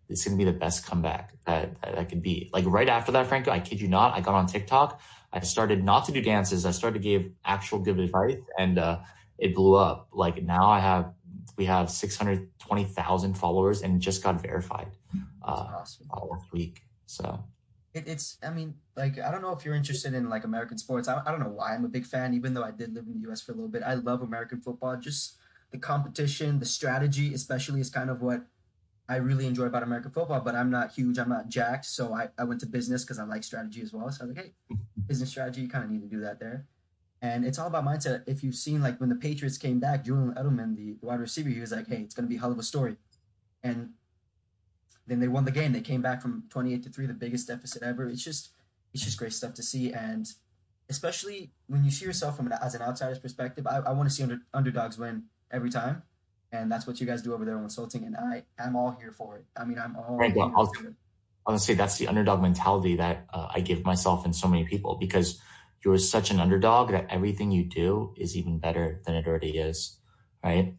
it's 0.10 0.24
to 0.24 0.36
be 0.36 0.44
the 0.44 0.52
best 0.52 0.86
comeback 0.86 1.34
that, 1.46 1.80
that, 1.82 1.96
that 1.96 2.10
could 2.10 2.22
be. 2.22 2.50
Like 2.54 2.66
right 2.66 2.90
after 2.90 3.12
that, 3.14 3.28
Franco, 3.28 3.52
I 3.52 3.60
kid 3.60 3.80
you 3.80 3.88
not, 3.88 4.14
I 4.14 4.22
got 4.22 4.34
on 4.34 4.48
TikTok. 4.48 5.00
I 5.32 5.40
started 5.42 5.84
not 5.84 6.06
to 6.06 6.12
do 6.12 6.22
dances. 6.22 6.66
I 6.66 6.72
started 6.72 7.02
to 7.02 7.04
give 7.04 7.32
actual 7.46 7.80
good 7.80 8.00
advice 8.00 8.38
and, 8.58 8.80
uh, 8.80 9.00
it 9.38 9.56
blew 9.56 9.76
up. 9.76 10.10
Like 10.12 10.44
now 10.44 10.70
I 10.70 10.80
have, 10.80 11.14
we 11.58 11.66
have 11.66 11.90
620,000 11.90 13.38
followers 13.38 13.82
and 13.82 14.02
just 14.02 14.24
got 14.24 14.42
verified, 14.42 14.88
uh, 15.44 15.68
awesome. 15.80 16.08
last 16.10 16.52
week. 16.52 16.84
So. 17.06 17.44
It, 17.94 18.08
it's 18.08 18.38
i 18.42 18.50
mean 18.50 18.76
like 18.96 19.20
i 19.20 19.30
don't 19.30 19.42
know 19.42 19.52
if 19.52 19.66
you're 19.66 19.76
interested 19.76 20.14
in 20.14 20.30
like 20.30 20.46
american 20.46 20.78
sports. 20.78 21.10
I, 21.10 21.22
I 21.26 21.30
don't 21.30 21.42
know 21.42 21.50
why 21.50 21.76
i'm 21.76 21.84
a 21.84 21.90
big 21.90 22.06
fan 22.06 22.34
even 22.34 22.54
though 22.54 22.64
i 22.64 22.72
did 22.72 22.94
live 22.94 23.06
in 23.06 23.22
the 23.22 23.30
us 23.30 23.42
for 23.42 23.52
a 23.52 23.56
little 23.56 23.70
bit. 23.70 23.84
I 23.84 23.96
love 23.96 24.22
american 24.22 24.62
football. 24.62 24.96
Just 24.96 25.36
the 25.72 25.78
competition 25.78 26.60
the 26.60 26.66
strategy 26.66 27.34
especially 27.34 27.82
is 27.82 27.90
kind 27.90 28.10
of 28.10 28.22
what 28.22 28.46
i 29.10 29.18
really 29.18 29.46
enjoy 29.46 29.66
about 29.66 29.84
american 29.84 30.10
football 30.12 30.40
but 30.40 30.56
i'm 30.56 30.72
not 30.72 30.94
huge. 30.94 31.18
I'm 31.18 31.28
not 31.28 31.50
jacked 31.50 31.86
so 31.86 32.14
i, 32.14 32.30
I 32.38 32.46
went 32.46 32.62
to 32.62 32.66
business 32.66 33.04
because 33.04 33.20
i 33.20 33.26
like 33.26 33.44
strategy 33.44 33.82
as 33.82 33.92
well. 33.92 34.10
So 34.10 34.24
i 34.24 34.28
was 34.28 34.38
like 34.38 34.46
hey 34.46 34.78
business 35.06 35.30
strategy 35.30 35.60
you 35.60 35.68
kind 35.68 35.84
of 35.84 35.92
need 35.92 36.02
to 36.02 36.08
do 36.08 36.22
that 36.22 36.40
there 36.40 36.68
and 37.22 37.46
it's 37.46 37.60
all 37.60 37.68
about 37.68 37.86
mindset 37.86 38.24
if 38.28 38.44
you've 38.44 38.56
seen 38.56 38.82
like 38.82 39.00
when 39.00 39.10
the 39.10 39.16
patriots 39.16 39.58
came 39.58 39.80
back 39.80 40.04
julian 40.04 40.34
edelman 40.34 40.76
the 40.76 40.96
wide 41.02 41.20
receiver 41.20 41.50
he 41.50 41.60
was 41.60 41.72
like 41.72 41.88
hey 41.88 41.98
it's 41.98 42.16
going 42.16 42.26
to 42.26 42.30
be 42.30 42.38
a 42.38 42.40
hell 42.40 42.52
of 42.52 42.60
a 42.60 42.64
story 42.64 42.96
and 43.64 43.92
then 45.08 45.20
they 45.20 45.28
won 45.28 45.46
the 45.46 45.52
game. 45.52 45.74
They 45.74 45.82
came 45.82 46.02
back 46.02 46.22
from 46.22 46.46
28 46.50 46.84
to 46.84 46.90
3, 46.90 47.06
the 47.08 47.14
biggest 47.14 47.48
deficit 47.48 47.84
ever. 47.84 48.08
It's 48.08 48.24
just 48.24 48.52
it's 48.94 49.04
just 49.04 49.18
great 49.18 49.34
stuff 49.34 49.54
to 49.54 49.64
see 49.64 49.94
and 49.94 50.28
especially 50.90 51.54
when 51.68 51.86
you 51.86 51.92
see 51.92 52.04
yourself 52.04 52.36
from 52.36 52.48
an, 52.48 52.54
as 52.62 52.76
an 52.76 52.82
outsider's 52.82 53.20
perspective, 53.20 53.66
I, 53.66 53.78
I 53.78 53.94
want 53.94 54.10
to 54.10 54.14
see 54.14 54.24
under, 54.24 54.40
underdogs 54.54 54.98
win 54.98 55.24
every 55.50 55.70
time. 55.70 56.04
And 56.52 56.70
that's 56.70 56.86
what 56.86 57.00
you 57.00 57.08
guys 57.08 57.22
do 57.22 57.34
over 57.34 57.46
there 57.46 57.56
on 57.56 57.64
Wonsulting. 57.64 58.06
And 58.06 58.18
I 58.18 58.44
am 58.60 58.76
all 58.76 58.92
here 59.00 59.14
for 59.14 59.38
it. 59.38 59.46
I 59.56 59.64
mean, 59.64 59.80
I'm 59.80 59.96
all 59.96 60.18
right, 60.18 60.34
here 60.34 60.44
I'll, 60.54 60.66
for 60.66 60.88
it. 60.88 60.96
I'll 61.48 61.58
say 61.58 61.76
that's 61.76 61.98
the 61.98 62.08
underdog 62.08 62.42
mentality 62.42 62.98
that 62.98 63.26
uh, 63.34 63.48
I 63.54 63.62
give 63.62 63.86
myself 63.86 64.26
and 64.26 64.36
so 64.36 64.50
many 64.50 64.66
people 64.66 64.96
because 64.96 65.40
you're 65.84 65.98
such 65.98 66.32
an 66.32 66.40
underdog 66.40 66.92
that 66.92 67.08
everything 67.10 67.52
you 67.52 67.64
do 67.64 68.14
is 68.18 68.38
even 68.38 68.60
better 68.60 69.02
than 69.06 69.16
it 69.16 69.28
already 69.28 69.58
is. 69.58 69.98
Right. 70.44 70.76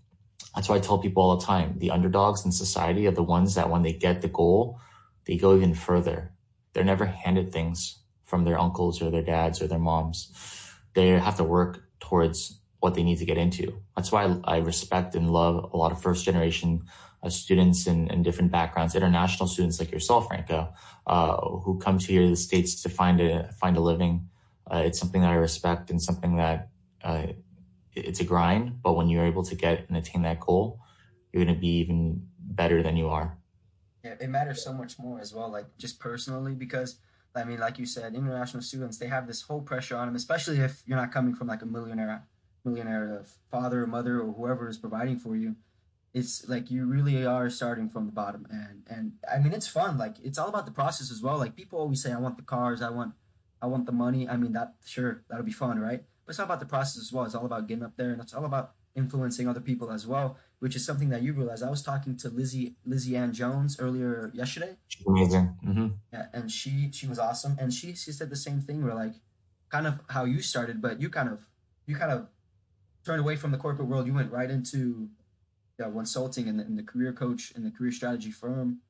That's 0.54 0.69
why 0.69 0.76
I 0.76 0.81
tell 0.81 0.99
people 0.99 1.22
all 1.22 1.37
the 1.37 1.46
time, 1.46 1.78
the 1.78 1.90
underdogs 1.90 2.44
in 2.44 2.52
society 2.52 3.06
are 3.06 3.12
the 3.12 3.22
ones 3.22 3.54
that 3.54 3.70
when 3.70 3.82
they 3.82 3.93
get 3.93 4.22
the 4.22 4.28
goal, 4.28 4.78
they 5.25 5.37
go 5.37 5.56
even 5.56 5.75
further. 5.75 6.32
They're 6.72 6.84
never 6.84 7.06
handed 7.06 7.52
things 7.52 7.99
from 8.25 8.44
their 8.44 8.58
uncles 8.58 9.00
or 9.00 9.10
their 9.10 9.22
dads 9.22 9.62
or 9.62 9.66
their 9.66 9.78
moms. 9.78 10.32
They 10.94 11.08
have 11.10 11.37
to 11.37 11.44
work 11.44 11.84
towards 12.00 12.60
what 12.81 12.94
they 12.94 13.02
need 13.02 13.19
to 13.19 13.25
get 13.25 13.38
into. 13.38 13.81
That's 13.96 14.10
why 14.10 14.37
I, 14.44 14.58
respect 14.58 15.14
and 15.14 15.31
love 15.31 15.70
a 15.72 15.76
lot 15.76 15.93
of 15.93 16.02
first 16.02 16.25
generation 16.25 16.82
uh, 17.22 17.28
students 17.28 17.87
in, 17.87 18.22
different 18.22 18.50
backgrounds, 18.50 18.97
international 18.97 19.49
students 19.49 19.78
like 19.78 19.92
yourself, 19.92 20.26
Franco, 20.26 20.73
uh, 21.06 21.37
who 21.61 21.78
come 21.78 21.99
to 21.99 22.06
here 22.06 22.23
to 22.23 22.30
the 22.30 22.37
States 22.37 22.82
to 22.82 22.88
find 22.88 23.21
a, 23.21 23.52
find 23.52 23.76
a 23.76 23.80
living. 23.80 24.28
Uh, 24.71 24.83
it's 24.85 24.99
something 24.99 25.21
that 25.21 25.31
I 25.31 25.35
respect 25.35 25.90
and 25.90 26.00
something 26.00 26.37
that, 26.37 26.71
uh, 27.02 27.26
it's 27.95 28.21
a 28.21 28.25
grind, 28.25 28.83
but 28.83 28.95
when 28.95 29.09
you're 29.09 29.26
able 29.26 29.42
to 29.45 29.54
get 29.54 29.87
and 29.88 29.97
attain 29.97 30.23
that 30.23 30.40
goal, 30.40 30.81
you're 31.33 31.45
going 31.45 31.54
to 31.54 31.61
be 31.61 31.78
even 31.78 32.26
better 32.38 32.83
than 32.83 32.97
you 32.97 33.09
are. 33.09 33.38
Yeah, 34.04 34.14
it 34.21 34.28
matters 34.28 34.64
so 34.64 34.73
much 34.73 34.99
more 34.99 35.21
as 35.21 35.35
well, 35.35 35.50
like 35.50 35.66
just 35.78 36.00
personally, 36.00 36.54
because 36.54 36.99
I 37.35 37.45
mean, 37.45 37.61
like 37.61 37.78
you 37.78 37.87
said, 37.87 38.14
international 38.14 38.62
students, 38.62 38.99
they 38.99 39.07
have 39.07 39.26
this 39.26 39.42
whole 39.42 39.62
pressure 39.62 39.97
on 39.97 40.07
them, 40.07 40.16
especially 40.16 40.59
if 40.59 40.83
you're 40.87 40.99
not 40.99 41.12
coming 41.12 41.35
from 41.35 41.49
like 41.49 41.62
a 41.62 41.66
millionaire, 41.66 42.26
millionaire 42.64 43.25
father 43.50 43.85
or 43.85 43.87
mother 43.87 44.21
or 44.21 44.33
whoever 44.33 44.69
is 44.69 44.78
providing 44.78 45.19
for 45.19 45.37
you. 45.37 45.57
It's 46.12 46.47
like 46.47 46.71
you 46.71 46.85
really 46.85 47.25
are 47.25 47.49
starting 47.49 47.88
from 47.88 48.04
the 48.04 48.12
bottom, 48.12 48.47
and 48.50 48.83
and 48.87 49.12
I 49.33 49.38
mean, 49.38 49.54
it's 49.54 49.66
fun. 49.66 49.97
Like 49.97 50.16
it's 50.23 50.37
all 50.37 50.49
about 50.49 50.66
the 50.66 50.73
process 50.73 51.11
as 51.11 51.23
well. 51.23 51.38
Like 51.38 51.57
people 51.57 51.78
always 51.78 52.02
say, 52.02 52.12
I 52.12 52.19
want 52.19 52.37
the 52.37 52.42
cars, 52.42 52.83
I 52.83 52.90
want, 52.90 53.14
I 53.62 53.66
want 53.66 53.87
the 53.87 53.92
money. 53.92 54.28
I 54.28 54.37
mean, 54.37 54.52
that 54.52 54.75
sure 54.85 55.23
that'll 55.28 55.45
be 55.45 55.52
fun, 55.52 55.78
right? 55.78 56.02
But 56.26 56.31
it's 56.31 56.38
all 56.40 56.47
about 56.47 56.61
the 56.61 56.66
process 56.66 57.00
as 57.00 57.12
well. 57.12 57.25
It's 57.25 57.35
all 57.35 57.47
about 57.47 57.69
getting 57.69 57.85
up 57.85 57.97
there, 57.97 58.11
and 58.11 58.21
it's 58.21 58.35
all 58.35 58.45
about 58.45 58.73
influencing 58.95 59.49
other 59.49 59.61
people 59.61 59.90
as 59.90 60.07
well, 60.07 60.37
which 60.59 60.76
is 60.76 60.85
something 60.85 61.09
that 61.09 61.23
you 61.23 61.33
realize. 61.33 61.62
I 61.62 61.71
was 61.71 61.83
talking 61.83 62.16
to 62.19 62.28
Lizzie 62.28 62.75
Lizzie 62.85 63.16
Ann 63.16 63.33
Jones 63.33 63.78
earlier 63.78 64.31
yesterday. 64.35 64.76
She's 64.88 65.07
amazing. 65.07 65.57
Mm-hmm. 65.64 65.88
Yeah, 66.12 66.26
and 66.33 66.50
she 66.50 66.90
she 66.92 67.07
was 67.07 67.19
awesome, 67.19 67.57
and 67.59 67.73
she 67.73 67.95
she 67.95 68.12
said 68.12 68.31
the 68.31 68.37
same 68.37 68.61
thing. 68.61 68.85
Where 68.85 68.95
like, 68.95 69.14
kind 69.71 69.87
of 69.87 70.00
how 70.09 70.25
you 70.25 70.42
started, 70.42 70.83
but 70.83 71.00
you 71.00 71.09
kind 71.09 71.28
of 71.28 71.47
you 71.87 71.97
kind 71.97 72.12
of 72.12 72.28
turned 73.04 73.21
away 73.21 73.37
from 73.37 73.52
the 73.52 73.59
corporate 73.59 73.88
world. 73.88 74.07
You 74.07 74.14
went 74.14 74.33
right 74.33 74.50
into 74.50 75.09
yeah, 75.78 75.90
consulting 75.90 76.49
and 76.49 76.59
the, 76.59 76.64
and 76.64 76.78
the 76.78 76.83
career 76.83 77.12
coach 77.12 77.52
and 77.54 77.64
the 77.64 77.71
career 77.71 77.92
strategy 77.92 78.31
firm. 78.31 78.81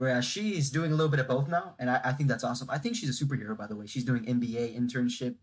Whereas 0.00 0.24
she's 0.24 0.70
doing 0.70 0.92
a 0.92 0.94
little 0.94 1.10
bit 1.10 1.20
of 1.20 1.28
both 1.28 1.46
now, 1.46 1.74
and 1.78 1.90
I, 1.90 2.00
I 2.02 2.12
think 2.12 2.30
that's 2.30 2.42
awesome. 2.42 2.70
I 2.70 2.78
think 2.78 2.96
she's 2.96 3.10
a 3.10 3.24
superhero, 3.24 3.56
by 3.56 3.66
the 3.66 3.76
way. 3.76 3.86
She's 3.86 4.04
doing 4.04 4.24
MBA 4.24 4.74
internship 4.74 5.34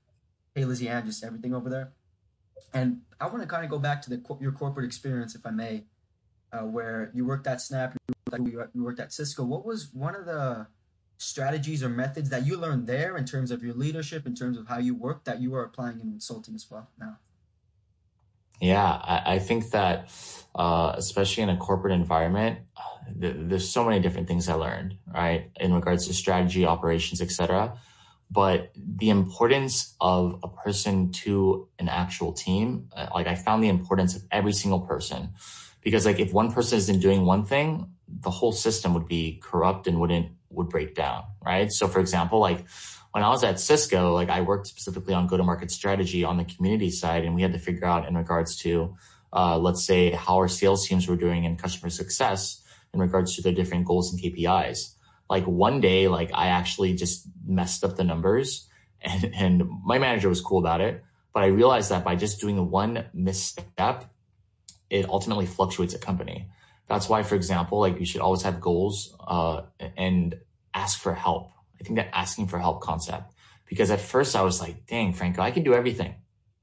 Hey, 0.57 0.65
Lizzie 0.65 0.89
Ann, 0.89 1.05
just 1.05 1.23
everything 1.23 1.53
over 1.53 1.69
there. 1.69 1.91
And 2.73 3.01
I 3.21 3.27
want 3.27 3.41
to 3.41 3.47
kind 3.47 3.63
of 3.63 3.69
go 3.69 3.77
back 3.77 4.01
to 4.01 4.09
the 4.09 4.19
your 4.41 4.51
corporate 4.51 4.87
experience, 4.87 5.35
if 5.35 5.45
I 5.45 5.51
may, 5.51 5.83
uh, 6.51 6.63
where 6.63 7.11
you 7.13 7.27
worked 7.27 7.45
at 7.45 7.61
Snap, 7.61 7.95
you 8.43 8.65
worked 8.73 8.99
at 8.99 9.13
Cisco. 9.13 9.43
What 9.43 9.63
was 9.63 9.93
one 9.93 10.15
of 10.15 10.25
the 10.25 10.65
strategies 11.19 11.83
or 11.83 11.89
methods 11.89 12.31
that 12.31 12.47
you 12.47 12.57
learned 12.57 12.87
there 12.87 13.17
in 13.17 13.25
terms 13.25 13.51
of 13.51 13.61
your 13.61 13.75
leadership, 13.75 14.25
in 14.25 14.33
terms 14.33 14.57
of 14.57 14.67
how 14.67 14.79
you 14.79 14.95
work, 14.95 15.25
that 15.25 15.39
you 15.39 15.53
are 15.53 15.63
applying 15.63 15.99
in 15.99 16.11
Wonsulting 16.11 16.55
as 16.55 16.65
well 16.71 16.89
now? 16.99 17.19
Yeah, 18.59 18.83
I, 18.85 19.35
I 19.35 19.39
think 19.39 19.71
that 19.71 20.09
uh, 20.55 20.93
especially 20.95 21.43
in 21.43 21.49
a 21.49 21.57
corporate 21.57 21.93
environment, 21.93 22.59
th- 23.19 23.35
there's 23.37 23.69
so 23.69 23.85
many 23.85 23.99
different 23.99 24.27
things 24.27 24.49
I 24.49 24.55
learned, 24.55 24.97
right, 25.13 25.51
in 25.59 25.73
regards 25.73 26.07
to 26.07 26.13
strategy, 26.13 26.65
operations, 26.65 27.21
etc. 27.21 27.77
But 28.29 28.71
the 28.75 29.09
importance 29.09 29.95
of 30.01 30.39
a 30.43 30.47
person 30.49 31.11
to 31.23 31.69
an 31.79 31.87
actual 31.87 32.33
team, 32.33 32.89
uh, 32.95 33.07
like 33.13 33.27
I 33.27 33.35
found 33.35 33.63
the 33.63 33.69
importance 33.69 34.15
of 34.15 34.23
every 34.31 34.53
single 34.53 34.81
person, 34.81 35.29
because 35.81 36.05
like 36.05 36.19
if 36.19 36.33
one 36.33 36.51
person 36.51 36.77
isn't 36.79 36.99
doing 36.99 37.25
one 37.25 37.45
thing, 37.45 37.91
the 38.07 38.31
whole 38.31 38.51
system 38.51 38.93
would 38.93 39.07
be 39.07 39.39
corrupt 39.43 39.87
and 39.87 39.99
wouldn't 39.99 40.31
would 40.49 40.69
break 40.69 40.95
down, 40.95 41.23
right? 41.45 41.71
So 41.71 41.87
for 41.87 41.99
example, 41.99 42.39
like 42.39 42.65
when 43.11 43.23
I 43.23 43.29
was 43.29 43.43
at 43.43 43.59
Cisco, 43.59 44.13
like 44.13 44.29
I 44.29 44.41
worked 44.41 44.67
specifically 44.67 45.13
on 45.13 45.27
go-to-market 45.27 45.71
strategy 45.71 46.23
on 46.23 46.37
the 46.37 46.45
community 46.45 46.89
side, 46.89 47.25
and 47.25 47.35
we 47.35 47.41
had 47.41 47.53
to 47.53 47.59
figure 47.59 47.85
out 47.85 48.07
in 48.07 48.15
regards 48.15 48.57
to, 48.57 48.95
uh, 49.33 49.57
let's 49.57 49.85
say, 49.85 50.11
how 50.11 50.35
our 50.35 50.47
sales 50.47 50.87
teams 50.87 51.07
were 51.07 51.15
doing 51.15 51.43
in 51.43 51.57
customer 51.57 51.89
success 51.89 52.61
in 52.93 52.99
regards 52.99 53.35
to 53.35 53.41
their 53.41 53.53
different 53.53 53.85
goals 53.85 54.11
and 54.11 54.21
KPIs. 54.21 54.93
Like 55.29 55.45
one 55.45 55.81
day, 55.81 56.07
like 56.07 56.31
I 56.33 56.47
actually 56.47 56.93
just 56.93 57.27
messed 57.45 57.83
up 57.83 57.95
the 57.95 58.03
numbers, 58.03 58.67
and 59.01 59.31
and 59.35 59.63
my 59.85 59.99
manager 59.99 60.29
was 60.29 60.41
cool 60.41 60.59
about 60.59 60.81
it, 60.81 61.03
but 61.33 61.43
I 61.43 61.47
realized 61.47 61.91
that 61.91 62.03
by 62.03 62.15
just 62.15 62.41
doing 62.41 62.69
one 62.71 63.05
misstep, 63.13 64.05
it 64.89 65.07
ultimately 65.09 65.45
fluctuates 65.45 65.93
a 65.93 65.99
company. 65.99 66.49
That's 66.87 67.09
why, 67.09 67.23
for 67.23 67.35
example, 67.35 67.79
like 67.79 67.99
you 67.99 68.05
should 68.05 68.21
always 68.21 68.43
have 68.43 68.61
goals 68.61 69.15
uh, 69.19 69.63
and 69.97 70.39
ask 70.73 70.99
for 70.99 71.13
help. 71.13 71.51
I 71.79 71.84
think 71.84 71.98
that 71.98 72.10
asking 72.13 72.48
for 72.48 72.60
help 72.60 72.81
concept, 72.81 73.34
because 73.65 73.91
at 73.91 74.01
first 74.01 74.36
I 74.36 74.41
was 74.41 74.62
like, 74.62 74.86
dang, 74.88 75.13
Franco, 75.13 75.41
I 75.41 75.51
can 75.51 75.63
do 75.63 75.74
everything. 75.74 76.15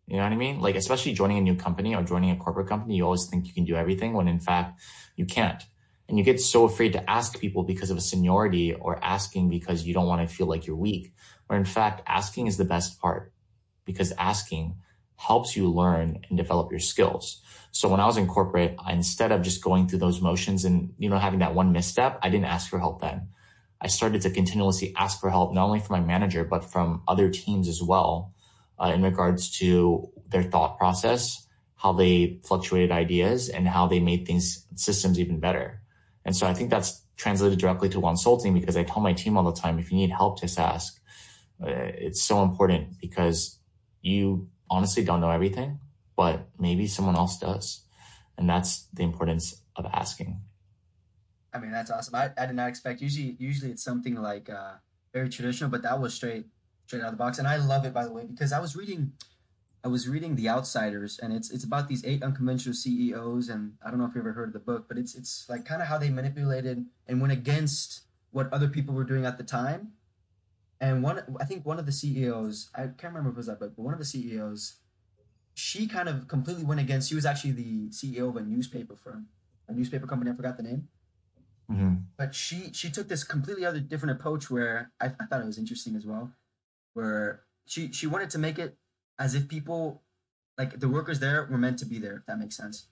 You 0.06 0.16
know 0.16 0.22
what 0.22 0.32
I 0.32 0.36
mean? 0.36 0.60
Like, 0.60 0.74
especially 0.74 1.14
joining 1.14 1.38
a 1.38 1.40
new 1.40 1.54
company 1.54 1.94
or 1.94 2.02
joining 2.02 2.30
a 2.30 2.36
corporate 2.36 2.68
company, 2.68 2.96
you 2.96 3.04
always 3.04 3.26
think 3.26 3.46
you 3.46 3.54
can 3.54 3.64
do 3.64 3.74
everything 3.74 4.12
when 4.12 4.28
in 4.28 4.40
fact 4.40 4.80
you 5.16 5.24
can't. 5.24 5.62
And 6.08 6.18
you 6.18 6.24
get 6.24 6.40
so 6.40 6.64
afraid 6.64 6.92
to 6.92 7.10
ask 7.10 7.40
people 7.40 7.62
because 7.62 7.90
of 7.90 7.96
a 7.96 8.02
seniority 8.02 8.74
or 8.74 9.02
asking 9.02 9.48
because 9.48 9.86
you 9.86 9.94
don't 9.94 10.06
want 10.06 10.28
to 10.28 10.34
feel 10.34 10.46
like 10.46 10.66
you're 10.66 10.76
weak. 10.76 11.14
Where 11.46 11.58
in 11.58 11.64
fact, 11.64 12.02
asking 12.06 12.46
is 12.46 12.58
the 12.58 12.64
best 12.64 13.00
part 13.00 13.32
because 13.86 14.12
asking 14.12 14.76
helps 15.16 15.56
you 15.56 15.70
learn 15.70 16.18
and 16.28 16.36
develop 16.36 16.70
your 16.70 16.80
skills. 16.80 17.40
So 17.70 17.88
when 17.88 18.00
I 18.00 18.06
was 18.06 18.18
in 18.18 18.26
corporate, 18.26 18.76
instead 18.88 19.32
of 19.32 19.42
just 19.42 19.62
going 19.62 19.88
through 19.88 20.00
those 20.00 20.20
motions 20.20 20.64
and, 20.64 20.92
you 20.98 21.08
know, 21.08 21.18
having 21.18 21.38
that 21.38 21.54
one 21.54 21.72
misstep, 21.72 22.18
I 22.22 22.28
didn't 22.28 22.46
ask 22.46 22.68
for 22.68 22.78
help 22.78 23.00
then. 23.00 23.28
I 23.84 23.88
started 23.88 24.22
to 24.22 24.30
continuously 24.30 24.94
ask 24.96 25.20
for 25.20 25.30
help, 25.30 25.52
not 25.52 25.66
only 25.66 25.80
from 25.80 26.00
my 26.00 26.06
manager, 26.06 26.42
but 26.44 26.64
from 26.64 27.02
other 27.06 27.28
teams 27.30 27.68
as 27.68 27.82
well, 27.82 28.32
uh, 28.80 28.90
in 28.94 29.02
regards 29.02 29.50
to 29.58 30.10
their 30.28 30.42
thought 30.42 30.78
process, 30.78 31.46
how 31.76 31.92
they 31.92 32.40
fluctuated 32.44 32.90
ideas 32.90 33.48
and 33.48 33.68
how 33.68 33.86
they 33.86 34.00
made 34.00 34.26
things 34.26 34.66
systems 34.74 35.20
even 35.20 35.38
better. 35.38 35.82
And 36.24 36.34
so 36.34 36.46
I 36.46 36.54
think 36.54 36.70
that's 36.70 37.02
translated 37.16 37.58
directly 37.58 37.88
to 37.90 38.00
Wonsulting 38.00 38.54
because 38.54 38.76
I 38.76 38.84
tell 38.84 39.02
my 39.02 39.12
team 39.12 39.36
all 39.36 39.44
the 39.44 39.60
time, 39.60 39.78
if 39.78 39.92
you 39.92 39.98
need 39.98 40.10
help, 40.10 40.40
just 40.40 40.58
ask. 40.58 40.98
Uh, 41.62 41.68
it's 42.06 42.22
so 42.22 42.42
important 42.42 42.98
because 43.00 43.58
you 44.00 44.48
honestly 44.70 45.04
don't 45.04 45.20
know 45.20 45.30
everything 45.30 45.78
but 46.16 46.48
maybe 46.58 46.86
someone 46.86 47.16
else 47.16 47.38
does. 47.38 47.82
And 48.36 48.48
that's 48.48 48.86
the 48.92 49.02
importance 49.02 49.62
of 49.76 49.86
asking. 49.86 50.40
I 51.54 51.60
mean, 51.60 51.70
that's 51.70 51.90
awesome. 51.90 52.14
I, 52.16 52.30
I 52.36 52.46
did 52.46 52.56
not 52.56 52.68
expect 52.68 53.00
usually 53.00 53.36
usually 53.38 53.70
it's 53.70 53.82
something 53.82 54.16
like 54.16 54.50
uh, 54.50 54.74
very 55.12 55.28
traditional, 55.28 55.70
but 55.70 55.82
that 55.82 56.00
was 56.00 56.12
straight 56.12 56.46
straight 56.86 57.00
out 57.00 57.06
of 57.06 57.12
the 57.12 57.18
box. 57.18 57.38
And 57.38 57.46
I 57.46 57.56
love 57.56 57.84
it 57.84 57.94
by 57.94 58.04
the 58.04 58.12
way, 58.12 58.26
because 58.26 58.52
I 58.52 58.60
was 58.60 58.74
reading 58.74 59.12
I 59.84 59.88
was 59.88 60.08
reading 60.08 60.34
The 60.34 60.48
Outsiders 60.48 61.18
and 61.18 61.32
it's 61.32 61.50
it's 61.50 61.64
about 61.64 61.88
these 61.88 62.04
eight 62.04 62.22
unconventional 62.22 62.74
CEOs 62.74 63.48
and 63.48 63.74
I 63.84 63.90
don't 63.90 63.98
know 63.98 64.06
if 64.06 64.14
you 64.14 64.20
ever 64.20 64.32
heard 64.32 64.48
of 64.48 64.54
the 64.54 64.58
book, 64.58 64.86
but 64.88 64.98
it's 64.98 65.14
it's 65.14 65.48
like 65.48 65.64
kind 65.64 65.80
of 65.80 65.88
how 65.88 65.98
they 65.98 66.10
manipulated 66.10 66.86
and 67.06 67.20
went 67.20 67.32
against 67.32 68.02
what 68.32 68.52
other 68.52 68.68
people 68.68 68.94
were 68.94 69.04
doing 69.04 69.24
at 69.24 69.38
the 69.38 69.44
time. 69.44 69.92
And 70.80 71.02
one 71.02 71.22
I 71.40 71.44
think 71.44 71.64
one 71.64 71.78
of 71.78 71.86
the 71.86 71.92
CEOs, 71.92 72.70
I 72.74 72.88
can't 72.88 73.14
remember 73.14 73.30
if 73.30 73.34
it 73.34 73.36
was 73.36 73.46
that 73.46 73.60
book, 73.60 73.74
but 73.76 73.82
one 73.82 73.94
of 73.94 74.00
the 74.00 74.04
CEOs 74.04 74.74
she 75.54 75.86
kind 75.86 76.08
of 76.08 76.26
completely 76.26 76.64
went 76.64 76.80
against. 76.80 77.08
She 77.08 77.14
was 77.14 77.24
actually 77.24 77.52
the 77.52 77.88
CEO 77.90 78.28
of 78.28 78.36
a 78.36 78.42
newspaper 78.42 78.96
firm, 78.96 79.28
a 79.68 79.72
newspaper 79.72 80.06
company. 80.06 80.30
I 80.30 80.34
forgot 80.34 80.56
the 80.56 80.64
name. 80.64 80.88
Mm-hmm. 81.70 81.94
But 82.16 82.34
she 82.34 82.72
she 82.72 82.90
took 82.90 83.08
this 83.08 83.24
completely 83.24 83.64
other 83.64 83.80
different 83.80 84.18
approach 84.18 84.50
where 84.50 84.92
I, 85.00 85.06
I 85.06 85.26
thought 85.26 85.40
it 85.40 85.46
was 85.46 85.58
interesting 85.58 85.96
as 85.96 86.06
well, 86.06 86.32
where 86.92 87.44
she 87.66 87.92
she 87.92 88.06
wanted 88.06 88.30
to 88.30 88.38
make 88.38 88.58
it 88.58 88.76
as 89.18 89.34
if 89.34 89.48
people 89.48 90.02
like 90.58 90.80
the 90.80 90.88
workers 90.88 91.20
there 91.20 91.48
were 91.50 91.58
meant 91.58 91.78
to 91.78 91.86
be 91.86 91.98
there. 91.98 92.16
If 92.16 92.26
that 92.26 92.38
makes 92.38 92.56
sense. 92.56 92.88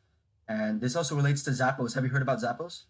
And 0.48 0.80
this 0.80 0.96
also 0.96 1.14
relates 1.14 1.42
to 1.44 1.50
Zappos. 1.50 1.94
Have 1.94 2.04
you 2.04 2.10
heard 2.10 2.22
about 2.22 2.38
Zappos? 2.40 2.84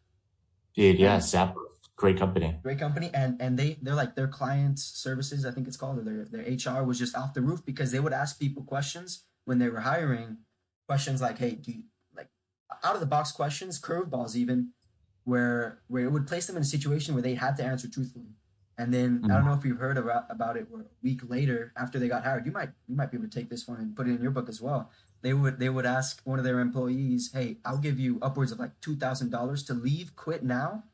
Dude, 0.75 0.99
yeah, 0.99 1.19
Zappos, 1.19 1.55
great 1.97 2.19
company. 2.19 2.59
Great 2.62 2.79
company, 2.79 3.11
and 3.12 3.41
and 3.41 3.59
they 3.59 3.79
they're 3.83 3.95
like 3.95 4.15
their 4.15 4.29
client 4.29 4.79
services. 4.79 5.45
I 5.45 5.51
think 5.51 5.67
it's 5.67 5.77
called. 5.77 5.99
Or 5.99 6.03
their 6.03 6.25
their 6.25 6.43
HR 6.43 6.85
was 6.85 6.99
just 6.99 7.17
off 7.17 7.35
the 7.35 7.43
roof 7.43 7.65
because 7.65 7.91
they 7.93 8.01
would 8.01 8.12
ask 8.12 8.39
people 8.39 8.62
questions 8.62 9.25
when 9.45 9.59
they 9.59 9.69
were 9.69 9.81
hiring 9.81 10.39
questions 10.87 11.21
like, 11.21 11.39
"Hey, 11.39 11.57
do 11.57 11.73
you, 11.73 11.83
like 12.17 12.29
out 12.83 12.95
of 12.95 13.01
the 13.01 13.07
box 13.07 13.33
questions, 13.33 13.81
curveballs 13.81 14.35
even, 14.35 14.71
where 15.25 15.81
where 15.88 16.05
it 16.05 16.12
would 16.12 16.26
place 16.26 16.47
them 16.47 16.57
in 16.57 16.62
a 16.62 16.67
situation 16.67 17.14
where 17.14 17.23
they 17.23 17.35
had 17.35 17.57
to 17.57 17.64
answer 17.64 17.88
truthfully." 17.88 18.35
And 18.79 18.93
then 18.93 19.19
mm-hmm. 19.19 19.31
I 19.31 19.35
don't 19.35 19.45
know 19.45 19.52
if 19.52 19.64
you've 19.64 19.79
heard 19.79 19.99
about, 19.99 20.25
about 20.31 20.57
it. 20.57 20.67
Where 20.71 20.83
a 20.83 20.87
week 21.02 21.21
later, 21.29 21.73
after 21.76 21.99
they 21.99 22.09
got 22.09 22.25
hired, 22.25 22.47
you 22.47 22.52
might 22.52 22.71
you 22.88 22.97
might 22.97 23.11
be 23.11 23.19
able 23.19 23.29
to 23.29 23.38
take 23.38 23.50
this 23.50 23.69
one 23.69 23.79
and 23.79 23.95
put 23.95 24.09
it 24.09 24.12
in 24.12 24.23
your 24.23 24.31
book 24.31 24.49
as 24.49 24.61
well. 24.61 24.91
They 25.21 25.35
would 25.35 25.59
they 25.59 25.69
would 25.69 25.87
ask 25.87 26.21
one 26.25 26.38
of 26.38 26.45
their 26.45 26.59
employees, 26.61 27.31
"Hey, 27.33 27.59
I'll 27.64 27.79
give 27.79 28.00
you 28.00 28.19
upwards 28.23 28.50
of 28.50 28.59
like 28.59 28.81
two 28.81 28.97
thousand 28.97 29.31
dollars 29.31 29.62
to 29.64 29.75
leave, 29.75 30.17
quit 30.17 30.43
now, 30.43 30.85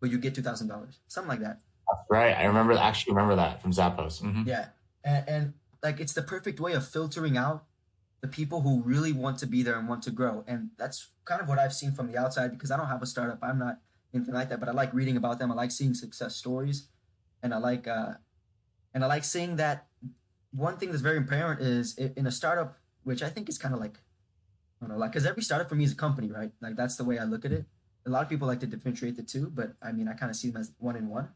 but 0.00 0.10
you 0.10 0.18
get 0.18 0.34
two 0.34 0.42
thousand 0.42 0.68
dollars, 0.68 1.00
something 1.08 1.28
like 1.28 1.40
that." 1.40 1.60
That's 1.88 2.02
right. 2.10 2.32
I 2.32 2.44
remember 2.44 2.74
actually 2.74 3.14
remember 3.14 3.36
that 3.36 3.60
from 3.60 3.72
Zappos. 3.72 4.22
Mm-hmm. 4.22 4.48
Yeah, 4.48 4.68
and, 5.04 5.28
and 5.28 5.54
like 5.82 6.00
it's 6.00 6.14
the 6.14 6.22
perfect 6.22 6.60
way 6.60 6.72
of 6.72 6.86
filtering 6.86 7.36
out 7.36 7.64
the 8.20 8.28
people 8.28 8.62
who 8.62 8.82
really 8.82 9.12
want 9.12 9.38
to 9.38 9.46
be 9.46 9.62
there 9.62 9.78
and 9.78 9.88
want 9.88 10.02
to 10.02 10.10
grow. 10.10 10.44
And 10.46 10.70
that's 10.78 11.08
kind 11.24 11.40
of 11.40 11.48
what 11.48 11.58
I've 11.58 11.72
seen 11.72 11.92
from 11.92 12.10
the 12.10 12.18
outside 12.18 12.52
because 12.52 12.70
I 12.70 12.76
don't 12.76 12.88
have 12.88 13.02
a 13.02 13.06
startup. 13.06 13.38
I'm 13.42 13.58
not 13.58 13.80
anything 14.14 14.34
like 14.34 14.48
that, 14.48 14.60
but 14.60 14.68
I 14.68 14.72
like 14.72 14.92
reading 14.94 15.16
about 15.16 15.38
them. 15.38 15.52
I 15.52 15.54
like 15.54 15.70
seeing 15.70 15.94
success 15.94 16.36
stories, 16.36 16.88
and 17.42 17.52
I 17.52 17.58
like 17.58 17.86
uh, 17.86 18.14
and 18.94 19.04
I 19.04 19.06
like 19.06 19.24
seeing 19.24 19.56
that. 19.56 19.86
One 20.52 20.78
thing 20.78 20.90
that's 20.90 21.02
very 21.02 21.18
apparent 21.18 21.60
is 21.60 21.98
in 21.98 22.26
a 22.26 22.30
startup, 22.30 22.78
which 23.04 23.22
I 23.22 23.28
think 23.28 23.48
is 23.50 23.58
kind 23.58 23.74
of 23.74 23.80
like, 23.80 23.98
I 24.80 24.86
don't 24.86 24.90
know, 24.90 24.96
like 24.96 25.12
because 25.12 25.26
every 25.26 25.42
startup 25.42 25.68
for 25.68 25.74
me 25.74 25.84
is 25.84 25.92
a 25.92 25.96
company, 25.96 26.30
right? 26.32 26.50
Like 26.62 26.76
that's 26.76 26.96
the 26.96 27.04
way 27.04 27.18
I 27.18 27.24
look 27.24 27.44
at 27.44 27.52
it. 27.52 27.66
A 28.06 28.10
lot 28.10 28.22
of 28.22 28.28
people 28.30 28.48
like 28.48 28.60
to 28.60 28.66
differentiate 28.66 29.16
the 29.16 29.22
two, 29.22 29.50
but 29.52 29.74
I 29.82 29.92
mean, 29.92 30.08
I 30.08 30.14
kind 30.14 30.30
of 30.30 30.36
see 30.36 30.48
them 30.48 30.60
as 30.60 30.72
one 30.78 30.96
in 30.96 31.08
one, 31.08 31.28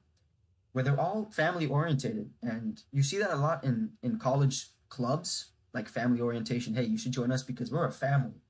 where 0.72 0.82
they're 0.82 0.98
all 0.98 1.28
family 1.32 1.66
orientated, 1.66 2.30
and 2.42 2.80
you 2.92 3.02
see 3.02 3.18
that 3.18 3.30
a 3.30 3.36
lot 3.36 3.62
in 3.62 3.90
in 4.02 4.18
college 4.18 4.68
clubs 4.88 5.50
like 5.72 5.88
family 5.88 6.20
orientation. 6.20 6.74
Hey, 6.74 6.84
you 6.84 6.98
should 6.98 7.12
join 7.12 7.30
us 7.30 7.42
because 7.42 7.70
we're 7.70 7.86
a 7.86 7.92
family. 7.92 8.42